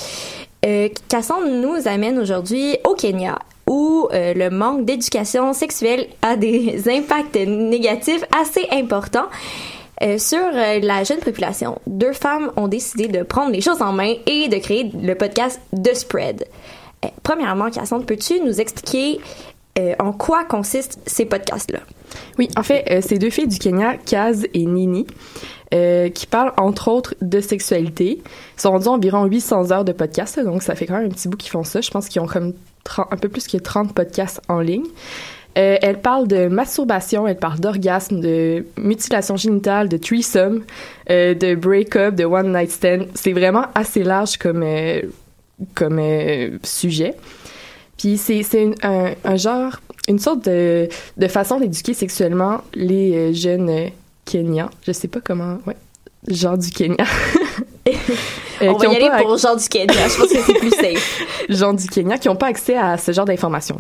Euh, 0.65 0.89
Cassandre 1.08 1.46
nous 1.48 1.88
amène 1.88 2.17
aujourd'hui 2.17 2.77
au 2.84 2.96
Kenya 2.96 3.38
où 3.67 4.08
euh, 4.12 4.34
le 4.34 4.50
manque 4.50 4.86
d'éducation 4.86 5.53
sexuelle 5.53 6.08
a 6.24 6.36
des 6.36 6.84
impacts 6.89 7.36
négatifs 7.36 8.24
assez 8.36 8.67
importants. 8.72 9.27
Euh, 10.01 10.17
sur 10.17 10.39
euh, 10.39 10.79
la 10.81 11.03
jeune 11.03 11.19
population, 11.19 11.79
deux 11.87 12.13
femmes 12.13 12.51
ont 12.57 12.67
décidé 12.67 13.07
de 13.07 13.23
prendre 13.23 13.51
les 13.51 13.61
choses 13.61 13.81
en 13.81 13.93
main 13.93 14.13
et 14.25 14.49
de 14.49 14.57
créer 14.57 14.91
le 14.93 15.15
podcast 15.15 15.61
The 15.71 15.93
Spread. 15.93 16.45
Euh, 17.03 17.07
premièrement, 17.23 17.69
Cassandre, 17.69 18.05
peux-tu 18.05 18.39
nous 18.41 18.59
expliquer 18.59 19.19
en 19.99 20.13
quoi 20.13 20.45
consistent 20.45 20.99
ces 21.05 21.25
podcasts-là? 21.25 21.79
Oui, 22.39 22.47
en 22.55 22.63
fait, 22.63 23.03
c'est 23.05 23.17
deux 23.17 23.29
filles 23.29 23.49
du 23.49 23.59
Kenya, 23.59 23.97
Kaz 23.97 24.47
et 24.53 24.65
Nini, 24.65 25.05
qui 25.69 26.27
parlent 26.27 26.53
entre 26.55 26.87
autres 26.87 27.13
de 27.19 27.41
sexualité. 27.41 28.21
Ils 28.57 28.61
sont 28.61 28.71
rendus 28.71 28.87
environ 28.87 29.25
800 29.25 29.71
heures 29.71 29.83
de 29.83 29.91
podcast, 29.91 30.37
là, 30.37 30.45
donc 30.45 30.63
ça 30.63 30.75
fait 30.75 30.85
quand 30.85 30.93
même 30.93 31.07
un 31.07 31.09
petit 31.09 31.27
bout 31.27 31.35
qu'ils 31.35 31.51
font 31.51 31.65
ça. 31.65 31.81
Je 31.81 31.91
pense 31.91 32.07
qu'ils 32.07 32.21
ont 32.21 32.25
comme 32.25 32.53
30 32.85 33.07
un 33.11 33.17
peu 33.17 33.27
plus 33.27 33.47
que 33.47 33.57
30 33.57 33.93
podcasts 33.93 34.39
en 34.47 34.61
ligne. 34.61 34.85
Euh, 35.57 35.77
elles 35.81 36.01
parlent 36.01 36.27
de 36.27 36.47
masturbation, 36.47 37.27
elles 37.27 37.38
parlent 37.38 37.59
d'orgasme, 37.59 38.19
de 38.19 38.65
mutilation 38.77 39.38
génitale, 39.38 39.88
de 39.88 39.97
threesome, 39.97 40.63
euh, 41.09 41.33
de 41.33 41.55
break-up, 41.55 42.15
de 42.15 42.25
one 42.25 42.51
night 42.51 42.71
stand. 42.71 43.07
C'est 43.13 43.31
vraiment 43.31 43.65
assez 43.74 44.03
large 44.03 44.38
comme 44.38 44.63
euh, 44.63 45.01
comme 45.74 46.01
sujet. 46.63 47.13
Puis 47.97 48.17
c'est 48.17 48.43
un, 48.83 49.12
un 49.24 49.35
genre, 49.38 49.79
une 50.09 50.19
sorte 50.19 50.43
de, 50.45 50.89
de 51.15 51.27
façon 51.27 51.59
d'éduquer 51.59 51.93
sexuellement 51.93 52.62
les 52.74 53.33
jeunes 53.33 53.91
Kenyans. 54.25 54.69
Je 54.85 54.91
sais 54.91 55.07
pas 55.07 55.21
comment, 55.24 55.59
ouais, 55.65 55.77
genre 56.27 56.57
du 56.57 56.69
Kenya. 56.69 57.05
Euh, 58.62 58.69
On 58.69 58.77
va 58.77 58.88
y 58.88 58.95
aller 58.95 59.09
pour 59.21 59.38
Jean 59.38 59.55
du 59.55 59.67
Kenya, 59.67 60.07
je 60.07 60.17
pense 60.17 60.31
que 60.31 60.41
c'est 60.41 60.53
plus 60.53 60.69
safe. 60.71 61.21
gens 61.50 61.74
du 61.74 61.85
Kenya 61.88 62.17
qui 62.17 62.29
n'ont 62.29 62.35
pas 62.38 62.47
accès 62.47 62.77
à 62.77 62.97
ce 62.97 63.12
genre 63.12 63.25
d'informations. 63.25 63.77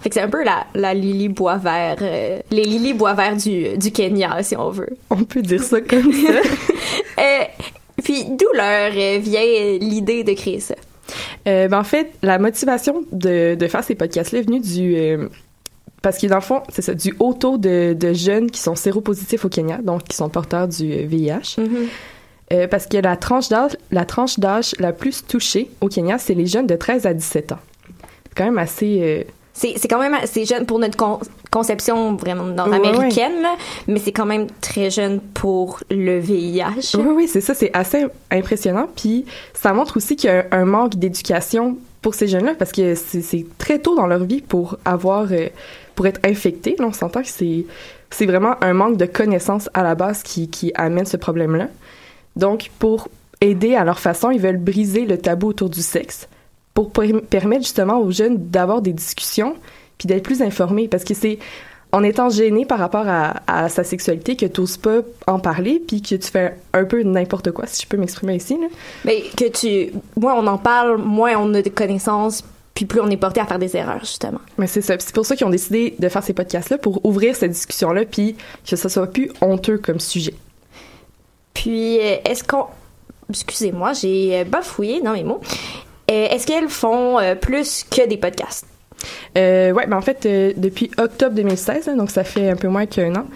Fait 0.00 0.08
que 0.10 0.14
c'est 0.14 0.20
un 0.20 0.28
peu 0.28 0.44
la, 0.44 0.66
la 0.74 0.94
Lily 0.94 1.28
Boisvert, 1.28 1.96
euh, 2.02 2.38
les 2.50 2.64
Lily 2.64 2.92
Boisvert 2.92 3.36
du, 3.36 3.76
du 3.78 3.90
Kenya, 3.90 4.42
si 4.42 4.56
on 4.56 4.70
veut. 4.70 4.90
On 5.10 5.24
peut 5.24 5.42
dire 5.42 5.62
ça 5.62 5.80
comme 5.80 6.12
ça. 6.12 6.32
Euh, 7.18 7.44
puis 8.04 8.24
d'où 8.24 8.46
leur 8.54 8.92
euh, 8.94 9.18
vient 9.18 9.40
l'idée 9.80 10.22
de 10.22 10.34
créer 10.34 10.60
ça? 10.60 10.74
Euh, 11.48 11.66
ben, 11.66 11.78
en 11.80 11.84
fait, 11.84 12.12
la 12.22 12.38
motivation 12.38 13.04
de, 13.10 13.54
de 13.54 13.66
faire 13.68 13.82
ces 13.82 13.94
podcasts-là 13.94 14.40
est 14.40 14.42
venue 14.42 14.60
du... 14.60 14.94
euh, 14.96 15.28
parce 16.02 16.18
que 16.18 16.26
dans 16.26 16.34
le 16.36 16.40
fond, 16.42 16.62
c'est 16.68 16.82
ça, 16.82 16.92
du 16.92 17.14
haut 17.18 17.32
taux 17.32 17.56
de, 17.56 17.94
de 17.98 18.12
jeunes 18.12 18.50
qui 18.50 18.60
sont 18.60 18.74
séropositifs 18.74 19.46
au 19.46 19.48
Kenya, 19.48 19.78
donc 19.78 20.04
qui 20.04 20.14
sont 20.14 20.28
porteurs 20.28 20.68
du 20.68 21.06
VIH. 21.06 21.56
Euh, 22.52 22.68
parce 22.68 22.86
que 22.86 22.98
la 22.98 23.16
tranche 23.16 23.48
d'âge, 23.48 23.72
la 23.90 24.04
tranche 24.04 24.38
d'âge 24.38 24.74
la 24.78 24.92
plus 24.92 25.24
touchée 25.26 25.70
au 25.80 25.88
Kenya, 25.88 26.18
c'est 26.18 26.34
les 26.34 26.46
jeunes 26.46 26.66
de 26.66 26.76
13 26.76 27.06
à 27.06 27.14
17 27.14 27.52
ans. 27.52 27.58
C'est 28.28 28.34
quand 28.36 28.44
même 28.44 28.58
assez. 28.58 29.26
C'est 29.58 29.72
c'est 29.78 29.88
quand 29.88 29.98
même 29.98 30.12
assez 30.12 30.44
jeune 30.44 30.66
pour 30.66 30.78
notre 30.78 30.98
con- 30.98 31.18
conception 31.50 32.14
vraiment 32.14 32.44
nord-américaine, 32.44 33.40
là, 33.40 33.56
mais 33.86 33.98
c'est 33.98 34.12
quand 34.12 34.26
même 34.26 34.48
très 34.60 34.90
jeune 34.90 35.18
pour 35.20 35.80
le 35.90 36.18
VIH. 36.18 36.94
Oui, 36.98 37.08
oui, 37.14 37.28
c'est 37.28 37.40
ça, 37.40 37.54
c'est 37.54 37.70
assez 37.74 38.06
impressionnant. 38.30 38.86
Puis 38.94 39.24
ça 39.54 39.72
montre 39.72 39.96
aussi 39.96 40.14
qu'il 40.14 40.28
y 40.28 40.32
a 40.32 40.44
un, 40.52 40.66
manque 40.66 40.96
d'éducation 40.96 41.78
pour 42.02 42.14
ces 42.14 42.28
jeunes-là 42.28 42.54
parce 42.58 42.70
que 42.70 42.94
c'est 42.94 43.22
c'est 43.22 43.46
très 43.56 43.78
tôt 43.78 43.96
dans 43.96 44.06
leur 44.06 44.24
vie 44.24 44.42
pour 44.42 44.76
avoir, 44.84 45.28
euh, 45.32 45.48
pour 45.94 46.06
être 46.06 46.20
infectés. 46.24 46.76
Là, 46.78 46.86
on 46.88 46.92
s'entend 46.92 47.22
que 47.22 47.28
c'est 47.28 47.64
c'est 48.10 48.26
vraiment 48.26 48.62
un 48.62 48.74
manque 48.74 48.98
de 48.98 49.06
connaissances 49.06 49.70
à 49.72 49.82
la 49.82 49.94
base 49.94 50.22
qui, 50.22 50.48
qui 50.48 50.70
amène 50.74 51.06
ce 51.06 51.16
problème-là. 51.16 51.68
Donc, 52.36 52.70
pour 52.78 53.08
aider 53.40 53.74
à 53.74 53.84
leur 53.84 53.98
façon, 54.00 54.30
ils 54.30 54.40
veulent 54.40 54.58
briser 54.58 55.06
le 55.06 55.16
tabou 55.16 55.48
autour 55.48 55.70
du 55.70 55.80
sexe 55.80 56.28
pour 56.76 56.92
per- 56.92 57.22
permettre 57.28 57.62
justement 57.64 57.98
aux 57.98 58.12
jeunes 58.12 58.36
d'avoir 58.50 58.82
des 58.82 58.92
discussions 58.92 59.56
puis 59.98 60.06
d'être 60.06 60.22
plus 60.22 60.42
informés 60.42 60.86
parce 60.88 61.02
que 61.04 61.14
c'est 61.14 61.38
en 61.92 62.02
étant 62.02 62.28
gêné 62.28 62.66
par 62.66 62.78
rapport 62.78 63.06
à, 63.08 63.42
à 63.46 63.68
sa 63.70 63.82
sexualité 63.82 64.36
que 64.36 64.44
tu 64.44 64.60
n'oses 64.60 64.76
pas 64.76 64.98
en 65.26 65.38
parler 65.38 65.82
puis 65.88 66.02
que 66.02 66.16
tu 66.16 66.28
fais 66.30 66.54
un 66.74 66.84
peu 66.84 67.02
n'importe 67.02 67.52
quoi, 67.52 67.66
si 67.66 67.82
je 67.84 67.88
peux 67.88 67.96
m'exprimer 67.96 68.36
ici. 68.36 68.58
Là. 68.60 68.66
Mais 69.06 69.22
que 69.36 69.48
tu, 69.48 69.92
moins 70.16 70.34
on 70.34 70.46
en 70.46 70.58
parle, 70.58 70.98
moins 70.98 71.36
on 71.38 71.54
a 71.54 71.62
de 71.62 71.68
connaissances, 71.70 72.44
puis 72.74 72.84
plus 72.84 73.00
on 73.00 73.08
est 73.08 73.16
porté 73.16 73.40
à 73.40 73.46
faire 73.46 73.58
des 73.58 73.74
erreurs, 73.74 74.00
justement. 74.00 74.40
Mais 74.58 74.66
c'est 74.66 74.82
ça. 74.82 74.96
C'est 74.98 75.14
pour 75.14 75.24
ça 75.24 75.34
qu'ils 75.34 75.46
ont 75.46 75.50
décidé 75.50 75.94
de 75.98 76.08
faire 76.10 76.22
ces 76.22 76.34
podcasts-là 76.34 76.76
pour 76.76 77.02
ouvrir 77.06 77.34
cette 77.34 77.52
discussion-là 77.52 78.04
puis 78.04 78.36
que 78.68 78.76
ça 78.76 78.90
soit 78.90 79.06
plus 79.06 79.30
honteux 79.40 79.78
comme 79.78 80.00
sujet. 80.00 80.34
Puis, 81.54 81.98
euh, 82.00 82.16
est-ce 82.26 82.44
qu'on... 82.44 82.66
Excusez-moi, 83.30 83.94
j'ai 83.94 84.40
euh, 84.40 84.44
bafouillé 84.44 85.00
dans 85.00 85.14
mes 85.14 85.24
mots. 85.24 85.40
Euh, 86.10 86.28
est-ce 86.28 86.46
qu'elles 86.46 86.68
font 86.68 87.18
euh, 87.18 87.34
plus 87.34 87.84
que 87.90 88.06
des 88.06 88.16
podcasts? 88.16 88.66
Euh, 89.36 89.72
ouais, 89.72 89.86
ben 89.86 89.96
en 89.96 90.02
fait, 90.02 90.24
euh, 90.26 90.52
depuis 90.56 90.90
octobre 90.98 91.34
2016, 91.34 91.86
là, 91.86 91.94
donc 91.94 92.10
ça 92.10 92.24
fait 92.24 92.50
un 92.50 92.56
peu 92.56 92.68
moins 92.68 92.86
qu'un 92.86 93.14
an, 93.14 93.26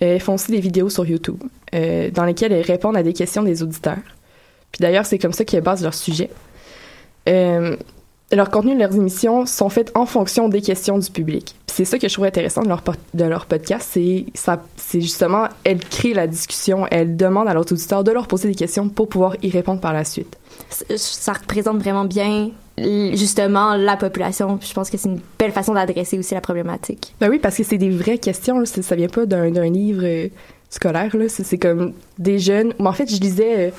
elles 0.00 0.20
font 0.20 0.34
aussi 0.34 0.50
des 0.52 0.60
vidéos 0.60 0.88
sur 0.88 1.04
YouTube 1.04 1.42
dans 1.72 2.24
lesquelles 2.24 2.52
elles 2.52 2.64
répondent 2.64 2.96
à 2.96 3.02
des 3.02 3.12
questions 3.12 3.42
des 3.42 3.62
auditeurs. 3.62 3.98
Puis 4.72 4.80
d'ailleurs, 4.80 5.04
c'est 5.04 5.18
comme 5.18 5.32
ça 5.32 5.44
qu'elles 5.44 5.62
basent 5.62 5.82
leur 5.82 5.94
sujet. 5.94 6.30
Leur 7.26 8.50
contenu 8.50 8.78
leurs 8.78 8.94
émissions 8.94 9.44
sont 9.44 9.68
faits 9.68 9.90
en 9.96 10.06
fonction 10.06 10.48
des 10.48 10.62
questions 10.62 10.98
du 10.98 11.10
public. 11.10 11.56
C'est 11.66 11.84
ça 11.84 11.98
que 11.98 12.08
je 12.08 12.12
trouve 12.12 12.26
intéressant 12.26 12.62
de 12.62 12.68
leur, 13.24 13.46
podcast, 13.46 13.90
c'est 13.92 15.00
justement, 15.00 15.48
elles 15.64 15.80
créent 15.80 16.14
la 16.14 16.28
discussion, 16.28 16.86
elles 16.90 17.16
demandent 17.16 17.48
à 17.48 17.54
leurs 17.54 17.70
auditeurs 17.70 18.04
de 18.04 18.12
leur 18.12 18.28
poser 18.28 18.48
des 18.48 18.54
questions 18.54 18.88
pour 18.88 19.08
pouvoir 19.08 19.36
y 19.42 19.50
répondre 19.50 19.80
par 19.80 19.92
la 19.92 20.04
suite. 20.04 20.39
Ça 20.70 21.32
représente 21.32 21.78
vraiment 21.78 22.04
bien 22.04 22.50
justement 22.78 23.74
la 23.76 23.96
population. 23.96 24.56
Puis 24.56 24.68
je 24.68 24.74
pense 24.74 24.88
que 24.88 24.96
c'est 24.96 25.08
une 25.08 25.20
belle 25.38 25.52
façon 25.52 25.74
d'adresser 25.74 26.18
aussi 26.18 26.34
la 26.34 26.40
problématique. 26.40 27.14
Ben 27.20 27.28
oui, 27.28 27.38
parce 27.38 27.56
que 27.56 27.64
c'est 27.64 27.76
des 27.78 27.90
vraies 27.90 28.18
questions, 28.18 28.58
là. 28.58 28.64
C'est- 28.66 28.82
ça 28.82 28.96
vient 28.96 29.08
pas 29.08 29.26
d'un 29.26 29.48
livre 29.68 30.02
euh, 30.04 30.28
scolaire. 30.70 31.14
C'est 31.28 31.58
comme 31.58 31.92
des 32.18 32.38
jeunes. 32.38 32.72
Mais 32.78 32.86
en 32.86 32.92
fait, 32.92 33.12
je 33.12 33.20
lisais, 33.20 33.68
euh, 33.68 33.70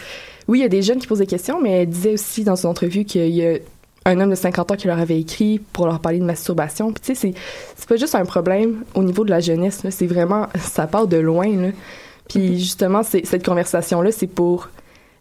oui, 0.48 0.60
il 0.60 0.62
y 0.62 0.66
a 0.66 0.70
des 0.70 0.82
jeunes 0.82 1.00
qui 1.00 1.08
posent 1.08 1.20
des 1.20 1.26
questions, 1.26 1.60
mais 1.62 1.84
elle 1.84 1.90
disait 1.90 2.14
aussi 2.14 2.44
dans 2.44 2.56
une 2.56 2.70
entrevue 2.70 3.06
qu'il 3.06 3.30
y 3.30 3.46
a 3.48 3.58
un 4.06 4.20
homme 4.20 4.30
de 4.32 4.36
50 4.36 4.72
ans 4.72 4.76
qui 4.76 4.88
leur 4.88 5.00
avait 5.00 5.20
écrit 5.20 5.60
pour 5.74 5.86
leur 5.88 6.00
parler 6.00 6.20
de 6.20 6.24
masturbation. 6.26 6.92
Puis 6.92 7.02
tu 7.02 7.16
sais, 7.16 7.34
c'est- 7.78 7.88
pas 7.88 7.96
juste 7.98 8.16
un 8.16 8.26
problème 8.26 8.84
au 8.96 9.04
niveau 9.04 9.24
de 9.26 9.30
la 9.32 9.40
jeunesse. 9.40 9.82
C'est 9.90 10.08
vraiment, 10.08 10.48
ça 10.60 10.86
part 10.88 11.08
de 11.08 11.18
loin, 11.18 11.48
là. 11.56 11.70
Puis 12.30 12.60
justement, 12.60 13.04
c'est- 13.04 13.26
cette 13.26 13.46
conversation-là, 13.46 14.12
c'est 14.12 14.28
pour, 14.28 14.70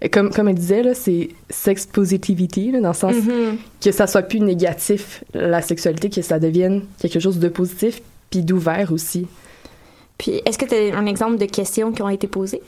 comme, 0.08 0.30
comme 0.30 0.48
elle 0.48 0.54
disait, 0.54 0.82
là, 0.82 0.94
c'est 0.94 1.28
sex 1.50 1.86
positivity, 1.86 2.72
là, 2.72 2.80
dans 2.80 2.88
le 2.88 2.94
sens 2.94 3.14
que 3.82 3.92
ça 3.92 4.06
soit 4.06 4.22
plus 4.22 4.40
négatif, 4.40 5.24
la 5.34 5.60
sexualité, 5.60 6.08
que 6.08 6.22
ça 6.22 6.38
devienne 6.38 6.82
quelque 6.98 7.20
chose 7.20 7.38
de 7.38 7.48
positif, 7.48 8.00
puis 8.30 8.42
d'ouvert 8.42 8.92
aussi. 8.92 9.26
Puis 10.16 10.40
est-ce 10.44 10.58
que 10.58 10.64
tu 10.64 10.74
as 10.74 10.96
un 10.96 11.06
exemple 11.06 11.38
de 11.38 11.46
questions 11.46 11.92
qui 11.92 12.02
ont 12.02 12.08
été 12.08 12.26
posées? 12.26 12.62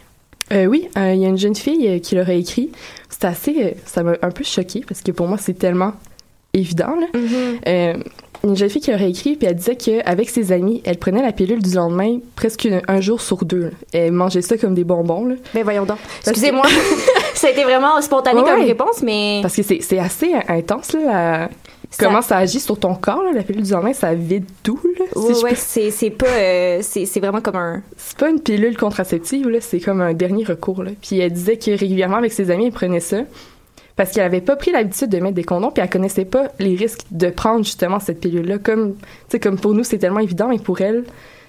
Euh, 0.52 0.66
oui, 0.66 0.88
euh, 0.96 1.14
il 1.14 1.20
y 1.20 1.24
a 1.24 1.28
une 1.28 1.38
jeune 1.38 1.54
fille 1.54 1.88
euh, 1.88 1.98
qui 1.98 2.14
leur 2.14 2.28
a 2.28 2.34
écrit. 2.34 2.70
C'était 3.08 3.28
assez. 3.28 3.76
ça 3.86 4.02
m'a 4.02 4.12
un 4.22 4.30
peu 4.30 4.44
choqué 4.44 4.82
parce 4.86 5.00
que 5.00 5.12
pour 5.12 5.28
moi, 5.28 5.38
c'est 5.38 5.54
tellement 5.54 5.94
évident. 6.52 6.94
Là. 6.96 7.06
Euh, 7.66 7.94
une 8.44 8.56
jeune 8.56 8.68
fille 8.70 8.80
qui 8.82 8.90
leur 8.90 9.00
a 9.00 9.04
écrit, 9.04 9.37
puis 9.37 9.46
elle 9.46 9.54
disait 9.54 9.76
qu'avec 9.76 10.28
ses 10.30 10.50
amis, 10.52 10.82
elle 10.84 10.99
prenait 10.99 11.22
la 11.22 11.32
pilule 11.32 11.62
du 11.62 11.75
lendemain 11.75 12.18
presque 12.37 12.66
un, 12.66 12.80
un 12.88 13.00
jour 13.00 13.20
sur 13.20 13.44
deux. 13.44 13.64
là. 13.64 13.70
Elle 13.92 14.12
mangeait 14.12 14.42
ça 14.42 14.56
comme 14.56 14.75
des 14.75 14.84
bonbons. 14.84 15.26
Là. 15.26 15.34
Ben 15.54 15.62
voyons 15.62 15.84
donc. 15.84 15.99
Excusez-moi. 16.26 16.64
ça 17.34 17.49
a 17.49 17.50
été 17.50 17.62
vraiment 17.64 18.00
spontané 18.00 18.40
Ouais, 18.40 18.49
comme 18.50 18.61
ouais. 18.61 18.66
réponse, 18.66 19.02
mais 19.02 19.38
Parce 19.42 19.54
que 19.56 19.62
c'est 19.62 19.99
assez 19.99 20.32
intense, 20.49 20.92
là, 20.92 21.00
la- 21.04 21.50
Ça- 21.90 22.06
comment 22.06 22.22
ça 22.22 22.38
agit 22.38 22.58
sur 22.58 22.78
ton 22.78 22.94
corps. 22.94 23.22
Là, 23.22 23.32
la 23.34 23.42
pilule 23.42 23.62
du 23.64 23.70
lendemain, 23.70 23.92
ça 23.92 24.14
vide 24.14 24.46
tout. 24.62 24.80
Là, 24.99 25.04
si 25.14 25.44
ouais, 25.44 25.50
peux- 25.50 25.90
c'est 25.90 26.11
pas 26.11 26.26
euh, 26.26 26.78
c'est 26.80 27.04
c'est 27.04 27.20
vraiment 27.20 27.40
comme 27.42 27.56
un 27.56 27.82
C'est 27.99 28.16
pas 28.16 28.30
une 28.30 28.40
pilule 28.40 28.76
contraceptive, 28.78 29.49
là, 29.50 29.58
c'est 29.61 29.78
comme 29.78 30.00
un 30.00 30.14
dernier 30.14 30.44
recours. 30.44 30.82
Là. 30.82 30.92
Puis 31.02 31.18
elle 31.20 31.32
disait 31.32 31.58
que 31.58 31.70
régulièrement 31.70 32.16
avec 32.16 32.32
ses 32.32 32.50
amis, 32.50 32.66
elle 32.66 32.72
prenait 32.72 33.00
ça 33.00 33.18
parce 33.96 34.12
qu'elle 34.12 34.25
avait 34.25 34.40
pas 34.40 34.56
pris 34.56 34.72
l'habitude 34.72 35.08
de 35.08 35.18
mettre 35.18 35.34
des 35.34 35.44
condoms, 35.44 35.70
puis 35.70 35.82
elle 35.82 35.90
connaissait 35.90 36.25
pas 36.25 36.49
les 36.58 36.75
risques 36.75 37.02
de 37.11 37.28
prendre 37.28 37.64
justement 37.64 38.00
cette 38.00 38.20
pilule-là. 38.20 38.58
Comme, 38.58 38.96
comme 39.42 39.59
pour 39.59 39.74
nous, 39.74 39.85
c'est 39.85 39.98
tellement 39.98 40.20
évident, 40.20 40.48
mais 40.48 40.59
pour 40.59 40.81
elle, 40.81 41.05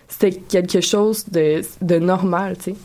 c'était 0.08 0.32
quelque 0.32 0.82
chose 0.82 1.26
de, 1.30 1.62
de 1.82 2.00
normal, 2.00 2.58
tu 2.58 2.72
sais. 2.72 2.76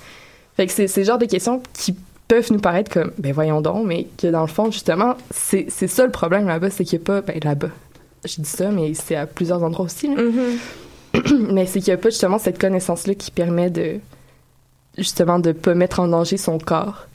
Fait 0.57 0.67
que 0.67 0.73
c'est 0.73 0.89
c'est 0.89 1.03
le 1.03 1.07
genre 1.07 1.19
de 1.19 1.27
questions 1.27 1.63
qui 1.73 1.95
peuvent 2.27 2.53
nous 2.53 2.59
paraître 2.59 2.91
comme, 2.91 3.13
ben 3.19 3.33
voyons 3.33 3.61
donc, 3.61 3.87
mais 3.87 4.09
que 4.19 4.27
dans 4.27 4.41
le 4.41 4.49
fond, 4.49 4.71
justement, 4.71 5.15
c'est 5.31 5.67
c'est 5.69 5.87
ça 5.87 6.05
le 6.05 6.11
problème 6.11 6.47
là-bas, 6.47 6.71
c'est 6.71 6.85
qu'il 6.85 6.99
y 6.99 7.03
a 7.03 7.05
pas, 7.05 7.21
ben 7.21 7.39
là-bas, 7.43 7.71
je 8.25 8.41
dis 8.41 8.49
ça, 8.49 8.71
mais 8.71 8.93
c'est 8.95 9.17
à 9.17 9.27
plusieurs 9.27 9.63
endroits 9.63 9.87
aussi, 9.87 10.15
là 10.15 10.23
mais 11.51 11.67
c'est 11.67 11.81
qu'il 11.81 11.93
n'y 11.93 11.99
a 11.99 12.03
pas 12.03 12.11
justement 12.11 12.39
cette 12.39 12.59
connaissance-là 12.59 13.15
qui 13.15 13.31
permet 13.31 13.71
de 13.71 14.01
justement 14.99 15.39
de 15.39 15.53
pas 15.53 15.75
mettre 15.75 16.01
en 16.01 16.09
danger 16.09 16.37
son 16.37 16.59
corps. 16.59 17.07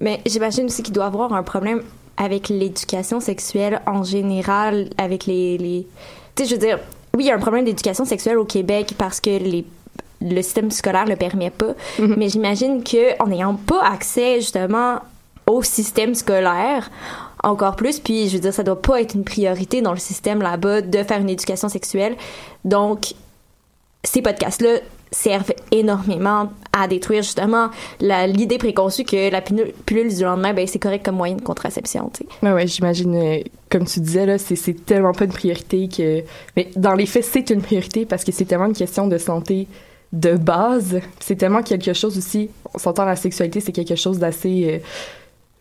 Mais 0.00 0.20
j'imagine 0.26 0.66
aussi 0.66 0.82
qu'il 0.82 0.94
doit 0.94 1.06
avoir 1.06 1.32
un 1.32 1.42
problème 1.42 1.82
avec 2.16 2.48
l'éducation 2.48 3.20
sexuelle 3.20 3.80
en 3.86 4.02
général, 4.02 4.90
avec 4.98 5.26
les... 5.26 5.58
les... 5.58 5.86
Tu 6.34 6.44
sais, 6.44 6.48
je 6.48 6.54
veux 6.54 6.60
dire, 6.60 6.78
oui, 7.14 7.24
il 7.24 7.26
y 7.28 7.30
a 7.30 7.34
un 7.34 7.40
problème 7.40 7.64
d'éducation 7.64 8.04
sexuelle 8.04 8.38
au 8.38 8.44
Québec 8.44 8.94
parce 8.98 9.20
que 9.20 9.30
les 9.30 9.64
le 10.20 10.42
système 10.42 10.70
scolaire 10.70 11.06
le 11.06 11.16
permet 11.16 11.50
pas, 11.50 11.74
mais 11.98 12.28
j'imagine 12.28 12.82
que 12.82 13.20
en 13.22 13.26
n'ayant 13.26 13.54
pas 13.54 13.82
accès 13.84 14.40
justement 14.40 15.00
au 15.46 15.62
système 15.62 16.14
scolaire, 16.14 16.90
encore 17.44 17.76
plus, 17.76 18.00
puis 18.00 18.28
je 18.28 18.34
veux 18.34 18.40
dire, 18.40 18.52
ça 18.52 18.62
doit 18.62 18.80
pas 18.80 19.00
être 19.00 19.14
une 19.14 19.24
priorité 19.24 19.82
dans 19.82 19.92
le 19.92 19.98
système 19.98 20.42
là-bas 20.42 20.80
de 20.80 21.02
faire 21.02 21.20
une 21.20 21.30
éducation 21.30 21.68
sexuelle. 21.68 22.16
Donc, 22.64 23.14
ces 24.02 24.22
podcasts-là 24.22 24.78
servent 25.12 25.52
énormément 25.70 26.50
à 26.82 26.88
détruire 26.88 27.22
justement 27.22 27.70
l'idée 28.00 28.58
préconçue 28.58 29.04
que 29.04 29.30
la 29.30 29.40
pilule, 29.40 30.14
du 30.14 30.22
lendemain, 30.22 30.52
ben, 30.52 30.66
c'est 30.66 30.78
correct 30.78 31.04
comme 31.04 31.16
moyen 31.16 31.36
de 31.36 31.42
contraception. 31.42 32.10
tu 32.12 32.24
sais. 32.42 32.52
Ouais, 32.52 32.66
j'imagine, 32.66 33.14
euh, 33.16 33.38
comme 33.70 33.84
tu 33.86 34.00
disais, 34.00 34.26
là, 34.26 34.38
c'est, 34.38 34.56
tellement 34.84 35.12
pas 35.12 35.24
une 35.24 35.32
priorité 35.32 35.88
que. 35.88 36.22
Mais 36.56 36.68
dans 36.76 36.94
les 36.94 37.06
faits, 37.06 37.24
c'est 37.24 37.50
une 37.50 37.62
priorité 37.62 38.04
parce 38.06 38.24
que 38.24 38.32
c'est 38.32 38.44
tellement 38.44 38.66
une 38.66 38.74
question 38.74 39.06
de 39.06 39.18
santé 39.18 39.66
de 40.12 40.34
base. 40.36 41.00
C'est 41.20 41.36
tellement 41.36 41.62
quelque 41.62 41.92
chose 41.92 42.16
aussi. 42.16 42.48
On 42.74 42.78
s'entend 42.78 43.04
la 43.04 43.16
sexualité, 43.16 43.60
c'est 43.60 43.72
quelque 43.72 43.96
chose 43.96 44.18
d'assez. 44.18 44.64
euh, 44.68 44.78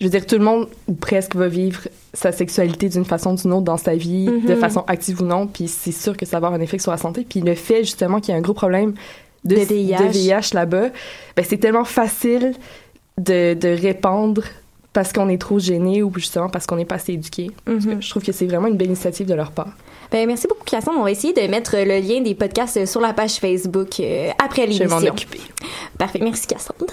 je 0.02 0.06
veux 0.08 0.12
dire, 0.12 0.26
tout 0.26 0.38
le 0.38 0.44
monde, 0.44 0.68
ou 0.90 0.94
presque, 0.94 1.36
va 1.36 1.48
vivre 1.48 1.88
sa 2.14 2.34
sexualité 2.34 2.90
d'une 2.90 3.06
façon 3.06 3.32
ou 3.34 3.36
d'une 3.38 3.54
autre 3.54 3.64
dans 3.64 3.78
sa 3.78 3.96
vie, 3.96 4.26
de 4.26 4.54
Mhm. 4.54 4.60
façon 4.60 4.84
active 4.88 5.22
ou 5.22 5.26
non, 5.26 5.48
puis 5.48 5.70
c'est 5.70 5.94
sûr 5.94 6.18
que 6.18 6.26
ça 6.26 6.32
va 6.40 6.48
avoir 6.48 6.54
un 6.54 6.62
effet 6.62 6.80
sur 6.80 6.92
la 6.92 6.98
santé. 6.98 7.26
Puis 7.28 7.40
le 7.40 7.56
fait, 7.56 7.80
justement, 7.86 8.20
qu'il 8.20 8.34
y 8.34 8.36
a 8.36 8.38
un 8.38 8.42
gros 8.42 8.54
problème 8.54 8.94
de, 9.46 9.56
De 9.56 9.62
VIH. 9.62 10.10
VIH 10.10 10.54
là-bas, 10.54 10.90
ben, 11.36 11.46
c'est 11.48 11.58
tellement 11.58 11.86
facile 11.86 12.54
de, 13.18 13.54
de 13.54 13.68
répandre 13.70 14.44
parce 14.92 15.12
qu'on 15.12 15.28
est 15.30 15.38
trop 15.42 15.60
gêné 15.60 16.04
ou 16.04 16.12
justement 16.16 16.50
parce 16.50 16.66
qu'on 16.66 16.78
n'est 16.78 16.86
pas 16.86 16.96
assez 16.96 17.14
éduqué. 17.14 17.52
Mhm. 17.68 18.02
Je 18.02 18.10
trouve 18.10 18.24
que 18.24 18.32
c'est 18.32 18.46
vraiment 18.46 18.68
une 18.68 18.78
belle 18.78 18.88
initiative 18.88 19.28
de 19.28 19.34
leur 19.34 19.52
part. 19.52 19.70
Ben, 20.12 20.26
merci 20.28 20.48
beaucoup, 20.48 20.64
Cassandre. 20.64 21.00
On 21.00 21.04
va 21.04 21.12
essayer 21.12 21.34
de 21.34 21.42
mettre 21.52 21.76
le 21.76 22.00
lien 22.00 22.22
des 22.22 22.34
podcasts 22.36 22.86
sur 22.86 23.02
la 23.02 23.12
page 23.14 23.34
Facebook 23.36 24.00
euh, 24.00 24.30
après 24.44 24.64
Je 24.64 24.68
vais 24.68 24.74
l'émission. 24.86 25.00
m'en 25.02 25.08
occuper. 25.08 25.42
Parfait, 25.98 26.20
merci 26.22 26.48
Cassandre. 26.48 26.86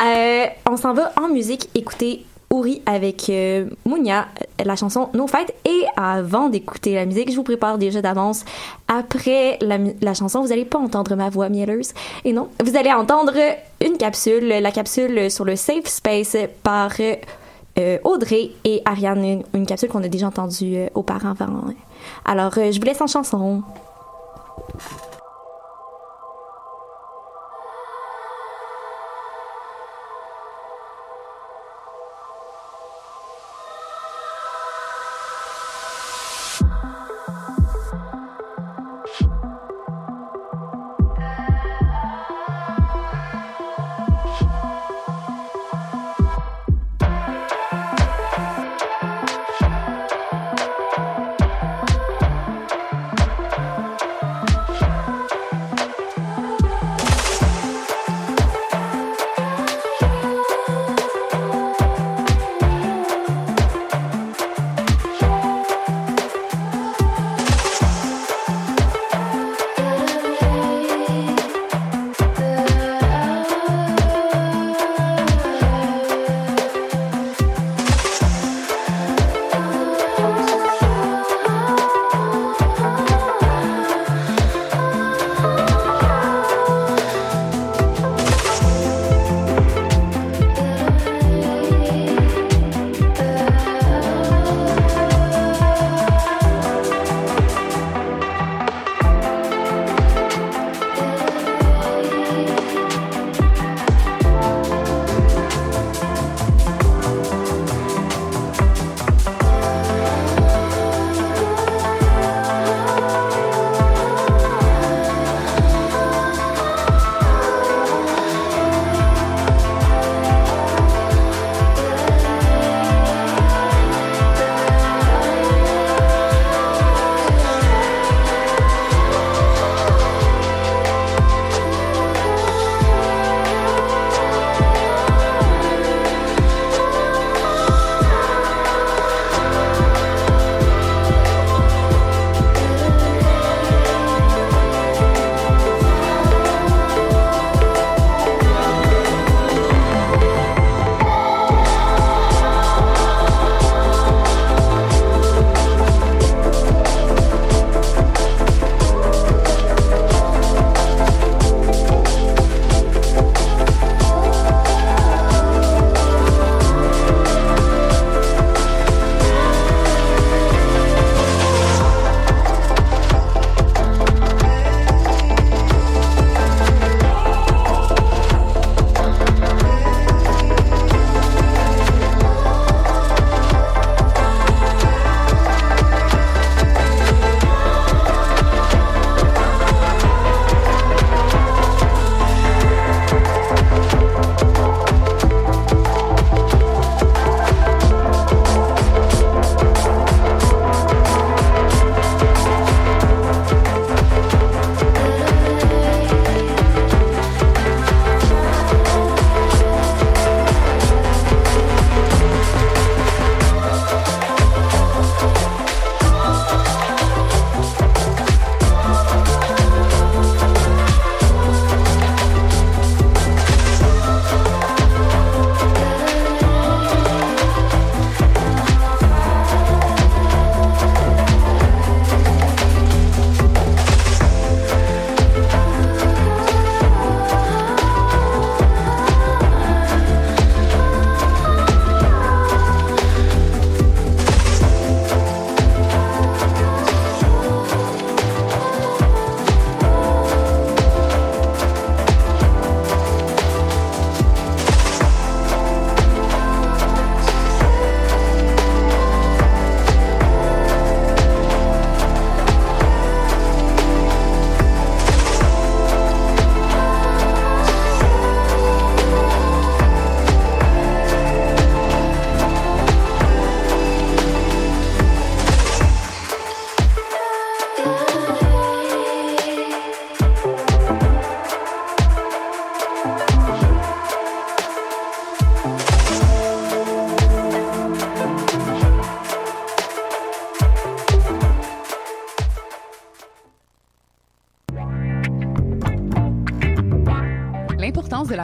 Euh, 0.00 0.44
on 0.70 0.76
s'en 0.76 0.94
va 0.94 1.12
en 1.20 1.28
musique 1.28 1.68
écouter 1.74 2.24
Ouri 2.50 2.82
avec 2.86 3.28
euh, 3.28 3.68
Mounia, 3.84 4.28
la 4.64 4.76
chanson 4.76 5.10
No 5.14 5.26
Fight. 5.26 5.52
Et 5.64 5.84
avant 5.96 6.48
d'écouter 6.48 6.94
la 6.94 7.04
musique, 7.04 7.30
je 7.30 7.36
vous 7.36 7.42
prépare 7.42 7.78
déjà 7.78 8.00
d'avance. 8.00 8.44
Après 8.88 9.58
la, 9.60 9.78
la 10.00 10.14
chanson, 10.14 10.40
vous 10.40 10.48
n'allez 10.48 10.64
pas 10.64 10.78
entendre 10.78 11.14
ma 11.14 11.28
voix 11.28 11.48
mielleuse. 11.48 11.92
Et 12.24 12.32
non, 12.32 12.48
vous 12.64 12.76
allez 12.76 12.92
entendre 12.92 13.34
une 13.84 13.96
capsule, 13.96 14.48
la 14.48 14.72
capsule 14.72 15.30
sur 15.30 15.44
le 15.44 15.56
Safe 15.56 15.86
Space 15.86 16.36
par 16.62 16.92
euh, 17.00 17.14
euh, 17.78 17.98
Audrey 18.04 18.50
et 18.64 18.82
Ariane, 18.84 19.42
une, 19.54 19.66
capsule 19.66 19.88
qu'on 19.88 20.02
a 20.02 20.08
déjà 20.08 20.26
entendue 20.26 20.76
euh, 20.76 20.88
auparavant. 20.94 21.64
Alors, 22.24 22.54
je 22.54 22.78
vous 22.78 22.84
laisse 22.84 23.00
en 23.00 23.06
chanson. 23.06 23.62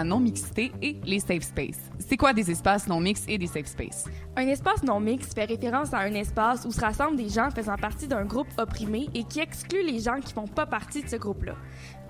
Non-mixité 0.04 0.72
et 0.82 0.96
les 1.04 1.20
safe 1.20 1.42
spaces. 1.42 1.90
C'est 1.98 2.16
quoi 2.16 2.32
des 2.32 2.50
espaces 2.50 2.86
non-mix 2.86 3.24
et 3.26 3.38
des 3.38 3.46
safe 3.46 3.66
spaces? 3.66 4.04
Un 4.36 4.46
espace 4.48 4.82
non 4.82 5.00
mixte 5.00 5.34
fait 5.34 5.44
référence 5.44 5.94
à 5.94 5.98
un 5.98 6.14
espace 6.14 6.64
où 6.64 6.70
se 6.70 6.80
rassemblent 6.80 7.16
des 7.16 7.28
gens 7.28 7.50
faisant 7.50 7.76
partie 7.76 8.06
d'un 8.06 8.24
groupe 8.24 8.48
opprimé 8.58 9.08
et 9.14 9.24
qui 9.24 9.40
exclut 9.40 9.84
les 9.84 10.00
gens 10.00 10.20
qui 10.20 10.32
font 10.32 10.46
pas 10.46 10.66
partie 10.66 11.02
de 11.02 11.08
ce 11.08 11.16
groupe-là. 11.16 11.54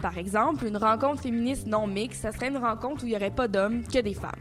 Par 0.05 0.19
exemple, 0.19 0.67
une 0.67 0.77
rencontre 0.77 1.23
féministe 1.23 1.67
non 1.67 1.87
mixte, 1.87 2.21
ça 2.21 2.31
serait 2.31 2.49
une 2.49 2.59
rencontre 2.59 3.05
où 3.05 3.07
il 3.07 3.13
n'y 3.13 3.17
aurait 3.17 3.31
pas 3.31 3.49
d'hommes 3.49 3.83
que 3.85 4.01
des 4.01 4.13
femmes. 4.13 4.33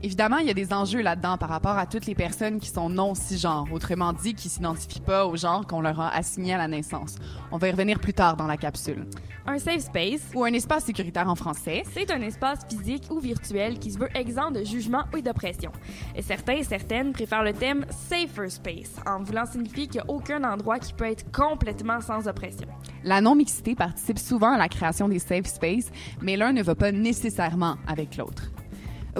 Évidemment, 0.00 0.36
il 0.36 0.46
y 0.46 0.50
a 0.50 0.54
des 0.54 0.72
enjeux 0.72 1.02
là-dedans 1.02 1.36
par 1.38 1.48
rapport 1.48 1.76
à 1.76 1.86
toutes 1.86 2.06
les 2.06 2.14
personnes 2.14 2.60
qui 2.60 2.68
sont 2.68 2.88
non 2.88 3.16
cisgenres, 3.16 3.66
autrement 3.72 4.12
dit, 4.12 4.34
qui 4.34 4.48
s'identifient 4.48 5.00
pas 5.00 5.26
au 5.26 5.36
genre 5.36 5.66
qu'on 5.66 5.80
leur 5.80 6.00
a 6.00 6.14
assigné 6.14 6.54
à 6.54 6.58
la 6.58 6.68
naissance. 6.68 7.16
On 7.50 7.58
va 7.58 7.66
y 7.66 7.72
revenir 7.72 7.98
plus 7.98 8.14
tard 8.14 8.36
dans 8.36 8.46
la 8.46 8.56
capsule. 8.56 9.06
Un 9.44 9.58
safe 9.58 9.80
space, 9.80 10.20
Ou 10.34 10.44
un 10.44 10.52
espace 10.52 10.84
sécuritaire 10.84 11.28
en 11.28 11.34
français. 11.34 11.82
c'est 11.92 12.10
un 12.12 12.20
espace 12.20 12.60
physique 12.68 13.04
ou 13.10 13.18
virtuel 13.18 13.78
qui 13.78 13.90
se 13.90 13.98
veut 13.98 14.14
exempt 14.14 14.52
de 14.52 14.62
jugement 14.62 15.04
ou 15.16 15.20
d'oppression. 15.20 15.72
Et 16.14 16.22
certains 16.22 16.58
et 16.58 16.64
certaines 16.64 17.12
préfèrent 17.12 17.42
le 17.42 17.54
thème 17.54 17.86
safer 17.90 18.50
space, 18.50 18.96
en 19.06 19.22
voulant 19.22 19.46
signifier 19.46 19.86
qu'il 19.86 20.02
n'y 20.02 20.06
a 20.06 20.10
aucun 20.10 20.44
endroit 20.44 20.78
qui 20.78 20.92
peut 20.92 21.06
être 21.06 21.32
complètement 21.32 22.00
sans 22.00 22.28
oppression. 22.28 22.68
La 23.04 23.20
non-mixité 23.20 23.74
participe 23.74 24.18
souvent 24.18 24.52
à 24.52 24.58
la 24.58 24.68
création 24.68 25.07
des 25.08 25.18
safe 25.18 25.46
spaces, 25.46 25.90
mais 26.22 26.36
l'un 26.36 26.52
ne 26.52 26.62
va 26.62 26.74
pas 26.74 26.92
nécessairement 26.92 27.76
avec 27.86 28.16
l'autre. 28.16 28.50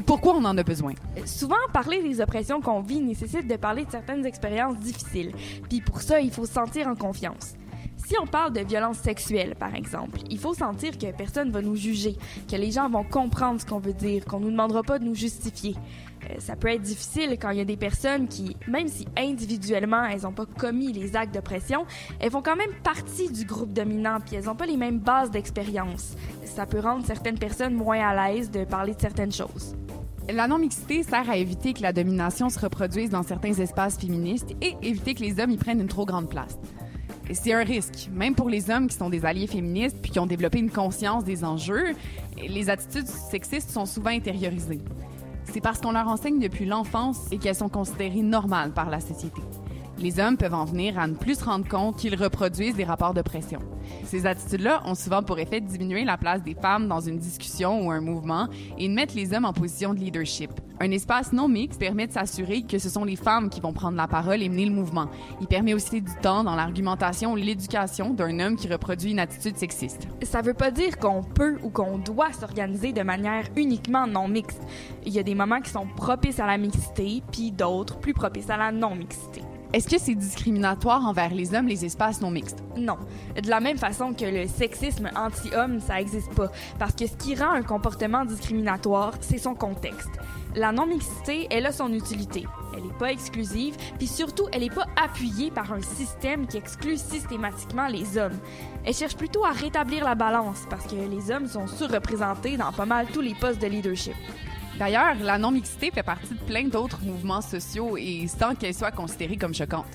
Pourquoi 0.06 0.34
on 0.34 0.44
en 0.44 0.56
a 0.56 0.62
besoin? 0.62 0.94
Souvent, 1.24 1.56
parler 1.72 2.02
des 2.02 2.20
oppressions 2.20 2.60
qu'on 2.60 2.80
vit 2.80 3.00
nécessite 3.00 3.48
de 3.48 3.56
parler 3.56 3.84
de 3.84 3.90
certaines 3.90 4.24
expériences 4.26 4.78
difficiles. 4.78 5.32
Puis 5.68 5.80
pour 5.80 6.02
ça, 6.02 6.20
il 6.20 6.30
faut 6.30 6.46
se 6.46 6.52
sentir 6.52 6.86
en 6.86 6.94
confiance. 6.94 7.54
Si 8.08 8.14
on 8.18 8.26
parle 8.26 8.54
de 8.54 8.60
violence 8.60 8.96
sexuelle, 8.96 9.54
par 9.54 9.74
exemple, 9.74 10.20
il 10.30 10.38
faut 10.38 10.54
sentir 10.54 10.96
que 10.96 11.12
personne 11.12 11.50
va 11.50 11.60
nous 11.60 11.76
juger, 11.76 12.16
que 12.50 12.56
les 12.56 12.70
gens 12.70 12.88
vont 12.88 13.04
comprendre 13.04 13.60
ce 13.60 13.66
qu'on 13.66 13.80
veut 13.80 13.92
dire, 13.92 14.24
qu'on 14.24 14.40
nous 14.40 14.50
demandera 14.50 14.82
pas 14.82 14.98
de 14.98 15.04
nous 15.04 15.14
justifier. 15.14 15.74
Euh, 16.24 16.36
ça 16.38 16.56
peut 16.56 16.68
être 16.68 16.80
difficile 16.80 17.36
quand 17.38 17.50
il 17.50 17.58
y 17.58 17.60
a 17.60 17.66
des 17.66 17.76
personnes 17.76 18.26
qui, 18.26 18.56
même 18.66 18.88
si 18.88 19.06
individuellement 19.14 20.06
elles 20.06 20.22
n'ont 20.22 20.32
pas 20.32 20.46
commis 20.46 20.90
les 20.90 21.16
actes 21.16 21.34
d'oppression, 21.34 21.84
elles 22.18 22.30
font 22.30 22.40
quand 22.40 22.56
même 22.56 22.72
partie 22.82 23.30
du 23.30 23.44
groupe 23.44 23.74
dominant 23.74 24.20
puis 24.24 24.36
elles 24.36 24.46
n'ont 24.46 24.56
pas 24.56 24.64
les 24.64 24.78
mêmes 24.78 25.00
bases 25.00 25.30
d'expérience. 25.30 26.16
Ça 26.46 26.64
peut 26.64 26.80
rendre 26.80 27.04
certaines 27.04 27.38
personnes 27.38 27.74
moins 27.74 28.00
à 28.00 28.30
l'aise 28.30 28.50
de 28.50 28.64
parler 28.64 28.94
de 28.94 29.00
certaines 29.02 29.32
choses. 29.32 29.76
La 30.32 30.48
non-mixité 30.48 31.02
sert 31.02 31.28
à 31.28 31.36
éviter 31.36 31.74
que 31.74 31.82
la 31.82 31.92
domination 31.92 32.48
se 32.48 32.58
reproduise 32.58 33.10
dans 33.10 33.22
certains 33.22 33.52
espaces 33.52 33.98
féministes 33.98 34.56
et 34.62 34.74
éviter 34.80 35.12
que 35.12 35.20
les 35.20 35.38
hommes 35.40 35.50
y 35.50 35.58
prennent 35.58 35.82
une 35.82 35.88
trop 35.88 36.06
grande 36.06 36.30
place. 36.30 36.56
C'est 37.32 37.52
un 37.52 37.62
risque, 37.62 38.08
même 38.12 38.34
pour 38.34 38.48
les 38.48 38.70
hommes 38.70 38.88
qui 38.88 38.96
sont 38.96 39.10
des 39.10 39.26
alliés 39.26 39.46
féministes 39.46 39.98
puis 40.00 40.10
qui 40.10 40.18
ont 40.18 40.26
développé 40.26 40.58
une 40.58 40.70
conscience 40.70 41.24
des 41.24 41.44
enjeux, 41.44 41.94
les 42.36 42.70
attitudes 42.70 43.06
sexistes 43.06 43.70
sont 43.70 43.84
souvent 43.84 44.10
intériorisées. 44.10 44.80
C'est 45.44 45.60
parce 45.60 45.80
qu'on 45.80 45.92
leur 45.92 46.08
enseigne 46.08 46.38
depuis 46.38 46.64
l'enfance 46.64 47.26
et 47.30 47.38
qu'elles 47.38 47.54
sont 47.54 47.68
considérées 47.68 48.22
normales 48.22 48.72
par 48.72 48.88
la 48.88 49.00
société. 49.00 49.40
Les 50.00 50.20
hommes 50.20 50.36
peuvent 50.36 50.54
en 50.54 50.64
venir 50.64 50.96
à 50.96 51.08
ne 51.08 51.14
plus 51.14 51.40
se 51.40 51.44
rendre 51.44 51.66
compte 51.66 51.96
qu'ils 51.96 52.14
reproduisent 52.14 52.76
des 52.76 52.84
rapports 52.84 53.14
d'oppression. 53.14 53.58
Ces 54.04 54.26
attitudes-là 54.26 54.82
ont 54.84 54.94
souvent 54.94 55.24
pour 55.24 55.40
effet 55.40 55.60
de 55.60 55.66
diminuer 55.66 56.04
la 56.04 56.16
place 56.16 56.42
des 56.42 56.54
femmes 56.54 56.86
dans 56.86 57.00
une 57.00 57.18
discussion 57.18 57.84
ou 57.84 57.90
un 57.90 58.00
mouvement 58.00 58.46
et 58.78 58.88
de 58.88 58.94
mettre 58.94 59.16
les 59.16 59.34
hommes 59.34 59.44
en 59.44 59.52
position 59.52 59.94
de 59.94 59.98
leadership. 59.98 60.52
Un 60.78 60.92
espace 60.92 61.32
non 61.32 61.48
mixte 61.48 61.80
permet 61.80 62.06
de 62.06 62.12
s'assurer 62.12 62.62
que 62.62 62.78
ce 62.78 62.88
sont 62.88 63.02
les 63.02 63.16
femmes 63.16 63.50
qui 63.50 63.60
vont 63.60 63.72
prendre 63.72 63.96
la 63.96 64.06
parole 64.06 64.40
et 64.40 64.48
mener 64.48 64.66
le 64.66 64.72
mouvement. 64.72 65.08
Il 65.40 65.48
permet 65.48 65.74
aussi 65.74 66.00
du 66.00 66.14
temps 66.22 66.44
dans 66.44 66.54
l'argumentation 66.54 67.32
ou 67.32 67.36
l'éducation 67.36 68.14
d'un 68.14 68.38
homme 68.38 68.54
qui 68.54 68.68
reproduit 68.68 69.10
une 69.10 69.18
attitude 69.18 69.56
sexiste. 69.56 70.06
Ça 70.22 70.42
veut 70.42 70.54
pas 70.54 70.70
dire 70.70 70.96
qu'on 70.98 71.24
peut 71.24 71.56
ou 71.64 71.70
qu'on 71.70 71.98
doit 71.98 72.32
s'organiser 72.32 72.92
de 72.92 73.02
manière 73.02 73.46
uniquement 73.56 74.06
non 74.06 74.28
mixte. 74.28 74.62
Il 75.04 75.12
y 75.12 75.18
a 75.18 75.24
des 75.24 75.34
moments 75.34 75.60
qui 75.60 75.70
sont 75.70 75.86
propices 75.96 76.38
à 76.38 76.46
la 76.46 76.58
mixité, 76.58 77.24
puis 77.32 77.50
d'autres 77.50 77.98
plus 77.98 78.14
propices 78.14 78.50
à 78.50 78.56
la 78.56 78.70
non-mixité. 78.70 79.42
Est-ce 79.74 79.86
que 79.86 79.98
c'est 79.98 80.14
discriminatoire 80.14 81.04
envers 81.04 81.34
les 81.34 81.54
hommes, 81.54 81.68
les 81.68 81.84
espaces 81.84 82.22
non 82.22 82.30
mixtes? 82.30 82.64
Non. 82.78 82.96
De 83.42 83.50
la 83.50 83.60
même 83.60 83.76
façon 83.76 84.14
que 84.14 84.24
le 84.24 84.46
sexisme 84.48 85.10
anti-homme, 85.14 85.80
ça 85.80 86.00
existe 86.00 86.32
pas. 86.34 86.50
Parce 86.78 86.94
que 86.94 87.06
ce 87.06 87.14
qui 87.16 87.34
rend 87.34 87.50
un 87.50 87.62
comportement 87.62 88.24
discriminatoire, 88.24 89.12
c'est 89.20 89.36
son 89.36 89.54
contexte. 89.54 90.08
La 90.54 90.72
non-mixité, 90.72 91.48
elle 91.50 91.66
a 91.66 91.72
son 91.72 91.92
utilité. 91.92 92.46
Elle 92.74 92.84
n'est 92.84 92.98
pas 92.98 93.12
exclusive, 93.12 93.76
puis 93.98 94.06
surtout, 94.06 94.46
elle 94.52 94.62
n'est 94.62 94.70
pas 94.70 94.86
appuyée 94.96 95.50
par 95.50 95.70
un 95.70 95.82
système 95.82 96.46
qui 96.46 96.56
exclut 96.56 96.96
systématiquement 96.96 97.88
les 97.88 98.16
hommes. 98.16 98.38
Elle 98.86 98.94
cherche 98.94 99.16
plutôt 99.16 99.44
à 99.44 99.50
rétablir 99.50 100.02
la 100.02 100.14
balance, 100.14 100.62
parce 100.70 100.86
que 100.86 100.94
les 100.94 101.30
hommes 101.30 101.46
sont 101.46 101.66
surreprésentés 101.66 102.56
dans 102.56 102.72
pas 102.72 102.86
mal 102.86 103.06
tous 103.12 103.20
les 103.20 103.34
postes 103.34 103.60
de 103.60 103.66
leadership. 103.66 104.14
D'ailleurs, 104.78 105.16
la 105.20 105.38
non-mixité 105.38 105.90
fait 105.90 106.04
partie 106.04 106.34
de 106.34 106.38
plein 106.38 106.68
d'autres 106.68 107.00
mouvements 107.02 107.40
sociaux 107.40 107.96
et 107.96 108.28
sans 108.28 108.54
qu'elle 108.54 108.74
soit 108.74 108.92
considérée 108.92 109.36
comme 109.36 109.52
choquante. 109.52 109.86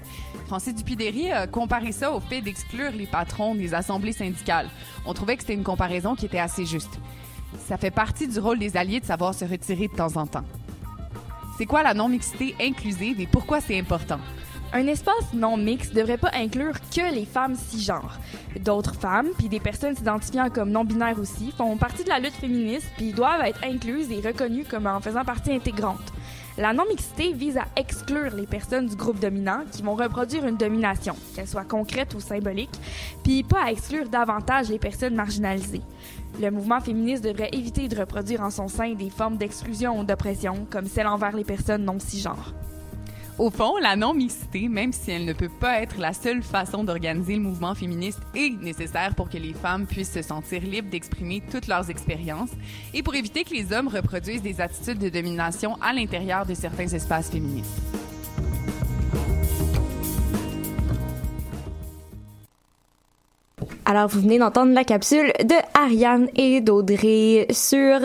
Francis 0.48 0.76
Dupidéry 0.76 1.32
a 1.32 1.48
comparé 1.48 1.94
ça 1.94 2.12
au 2.12 2.20
fait 2.20 2.42
d'exclure 2.42 2.92
les 2.92 3.08
patrons 3.08 3.56
des 3.56 3.74
assemblées 3.74 4.12
syndicales. 4.12 4.70
On 5.06 5.14
trouvait 5.14 5.38
que 5.38 5.44
c'était 5.44 5.54
une 5.54 5.64
comparaison 5.64 6.16
qui 6.16 6.26
était 6.26 6.40
assez 6.40 6.66
juste. 6.66 7.00
Ça 7.66 7.78
fait 7.78 7.92
partie 7.92 8.28
du 8.28 8.40
rôle 8.40 8.60
des 8.60 8.76
alliés 8.76 9.00
de 9.00 9.06
savoir 9.06 9.34
se 9.34 9.46
retirer 9.46 9.88
de 9.88 9.96
temps 9.96 10.18
en 10.18 10.28
temps. 10.28 10.44
C'est 11.58 11.66
quoi 11.66 11.82
la 11.82 11.94
non-mixité 11.94 12.54
inclusive 12.60 13.22
et 13.22 13.28
pourquoi 13.28 13.62
c'est 13.62 13.80
important? 13.80 14.20
Un 14.76 14.88
espace 14.88 15.34
non 15.36 15.56
mixte 15.56 15.94
devrait 15.94 16.18
pas 16.18 16.32
inclure 16.34 16.74
que 16.74 17.14
les 17.14 17.26
femmes 17.26 17.56
cisgenres. 17.56 18.18
D'autres 18.60 18.96
femmes, 18.96 19.28
puis 19.38 19.48
des 19.48 19.60
personnes 19.60 19.96
s'identifiant 19.96 20.50
comme 20.50 20.72
non-binaires 20.72 21.20
aussi, 21.20 21.54
font 21.56 21.78
partie 21.78 22.04
de 22.04 22.10
la 22.10 22.18
lutte 22.18 22.34
féministe 22.34 22.88
puis 22.98 23.12
doivent 23.12 23.46
être 23.46 23.64
incluses 23.64 24.12
et 24.12 24.20
reconnues 24.20 24.66
comme 24.66 24.88
en 24.88 25.00
faisant 25.00 25.24
partie 25.24 25.54
intégrante. 25.54 26.12
La 26.58 26.74
non-mixité 26.74 27.34
vise 27.34 27.58
à 27.58 27.66
exclure 27.76 28.34
les 28.36 28.48
personnes 28.48 28.88
du 28.88 28.96
groupe 28.96 29.20
dominant 29.20 29.62
qui 29.72 29.84
vont 29.84 29.94
reproduire 29.94 30.48
une 30.48 30.58
domination, 30.58 31.16
qu'elle 31.36 31.48
soit 31.48 31.66
concrète 31.66 32.16
ou 32.16 32.20
symbolique, 32.20 32.80
puis 33.24 33.44
pas 33.44 33.66
à 33.66 33.72
exclure 33.72 34.10
davantage 34.10 34.70
les 34.70 34.80
personnes 34.80 35.14
marginalisées. 35.14 35.82
Le 36.42 36.50
mouvement 36.50 36.80
féministe 36.80 37.24
devrait 37.24 37.50
éviter 37.52 37.88
de 37.88 38.00
reproduire 38.00 38.42
en 38.42 38.50
son 38.50 38.68
sein 38.68 38.96
des 38.96 39.12
formes 39.12 39.38
d'exclusion 39.38 40.00
ou 40.00 40.04
d'oppression, 40.04 40.66
comme 40.72 40.88
celle 40.88 41.06
envers 41.06 41.36
les 41.36 41.44
personnes 41.44 41.86
non 41.86 42.00
cisgenres. 42.00 42.56
Au 43.40 43.50
fond, 43.50 43.78
la 43.78 43.96
non-mixité, 43.96 44.68
même 44.68 44.94
si 44.94 45.10
elle 45.10 45.26
ne 45.26 45.34
peut 45.34 45.50
pas 45.50 45.82
être 45.82 45.98
la 45.98 46.14
seule 46.14 46.44
façon 46.44 46.84
d'organiser 46.84 47.34
le 47.34 47.42
mouvement 47.42 47.74
féministe, 47.74 48.20
est 48.36 48.62
nécessaire 48.62 49.16
pour 49.16 49.28
que 49.28 49.38
les 49.38 49.54
femmes 49.54 49.88
puissent 49.88 50.14
se 50.14 50.22
sentir 50.22 50.62
libres 50.62 50.92
d'exprimer 50.92 51.42
toutes 51.52 51.68
leurs 51.68 51.90
expériences 51.90 52.52
et 52.94 53.02
pour 53.02 53.16
éviter 53.16 53.44
que 53.44 53.56
les 53.56 53.74
hommes 53.74 53.88
reproduisent 53.88 54.44
des 54.44 54.62
attitudes 54.62 55.00
de 55.00 55.10
domination 55.10 55.78
à 55.82 55.94
l'intérieur 55.94 56.46
de 56.46 56.54
certains 56.54 56.88
espaces 56.88 57.32
féministes. 57.32 57.82
Alors, 63.86 64.08
vous 64.08 64.22
venez 64.22 64.40
d'entendre 64.40 64.74
la 64.74 64.86
capsule 64.86 65.34
de 65.44 65.56
Ariane 65.74 66.30
et 66.36 66.62
d'Audrey 66.62 67.48
sur 67.52 68.00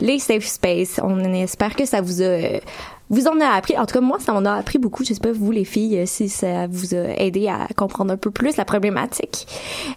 les 0.00 0.18
safe 0.18 0.44
space. 0.44 1.00
On 1.02 1.18
espère 1.34 1.74
que 1.74 1.84
ça 1.84 2.00
vous 2.00 2.22
a, 2.22 2.60
vous 3.10 3.26
en 3.28 3.40
a 3.40 3.46
appris. 3.46 3.78
En 3.78 3.86
tout 3.86 3.94
cas, 3.94 4.00
moi, 4.00 4.18
ça 4.20 4.32
m'en 4.32 4.44
a 4.44 4.54
appris 4.54 4.78
beaucoup. 4.78 5.04
Je 5.04 5.14
sais 5.14 5.20
pas, 5.20 5.32
vous, 5.32 5.50
les 5.50 5.64
filles, 5.64 6.06
si 6.06 6.28
ça 6.28 6.66
vous 6.66 6.94
a 6.94 7.20
aidé 7.20 7.48
à 7.48 7.68
comprendre 7.76 8.12
un 8.12 8.16
peu 8.16 8.30
plus 8.30 8.56
la 8.56 8.64
problématique. 8.64 9.46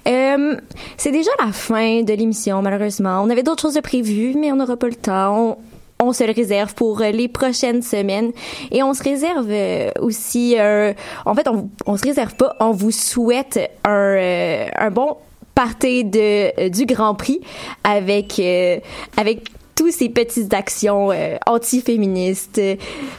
Euh, 0.08 0.56
c'est 0.98 1.12
déjà 1.12 1.32
la 1.44 1.52
fin 1.52 2.04
de 2.04 2.14
l'émission, 2.14 2.62
malheureusement. 2.62 3.22
On 3.24 3.30
avait 3.30 3.44
d'autres 3.44 3.62
choses 3.62 3.76
de 3.76 3.82
prévues, 3.82 4.36
mais 4.38 4.52
on 4.52 4.56
n'aura 4.56 4.78
pas 4.78 4.88
le 4.88 4.96
temps. 4.96 5.58
On, 6.02 6.14
se 6.14 6.24
le 6.24 6.32
réserve 6.32 6.74
pour 6.76 7.02
les 7.02 7.28
prochaines 7.28 7.82
semaines 7.82 8.32
et 8.72 8.84
on 8.84 8.94
se 8.94 9.04
réserve 9.04 9.48
euh, 9.50 9.92
aussi 10.00 10.56
euh, 10.58 10.94
en 11.26 11.36
fait 11.36 11.46
on, 11.50 11.70
on 11.86 11.98
se 11.98 12.04
réserve 12.04 12.36
pas 12.36 12.56
on 12.62 12.72
vous 12.72 12.92
souhaite 12.92 13.60
un, 13.84 13.92
euh, 13.92 14.66
un 14.78 14.92
bon 14.92 15.18
party 15.60 16.06
de 16.06 16.58
euh, 16.58 16.70
du 16.70 16.86
Grand 16.86 17.16
Prix 17.16 17.42
avec 17.84 18.40
euh, 18.40 18.80
avec 19.18 19.50
tous 19.80 19.92
ces 19.92 20.10
petites 20.10 20.54
actions 20.54 21.10
euh, 21.10 21.38
anti-féministes, 21.48 22.62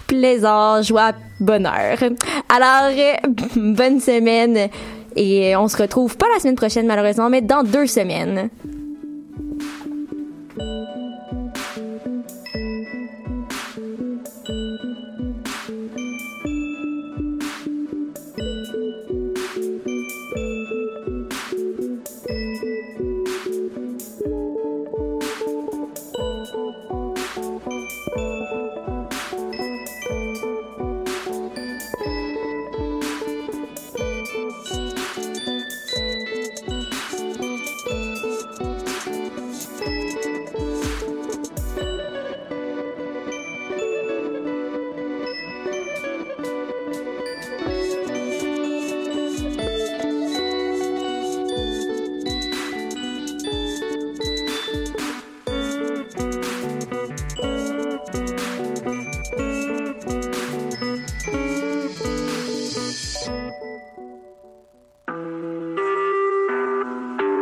plaisir, 0.06 0.82
joie, 0.82 1.12
bonheur. 1.40 1.96
Alors, 2.50 2.92
euh, 2.94 3.14
bonne 3.56 3.98
semaine 3.98 4.68
et 5.16 5.56
on 5.56 5.68
se 5.68 5.78
retrouve 5.78 6.18
pas 6.18 6.26
la 6.34 6.38
semaine 6.38 6.56
prochaine 6.56 6.86
malheureusement, 6.86 7.30
mais 7.30 7.40
dans 7.40 7.62
deux 7.62 7.86
semaines. 7.86 8.50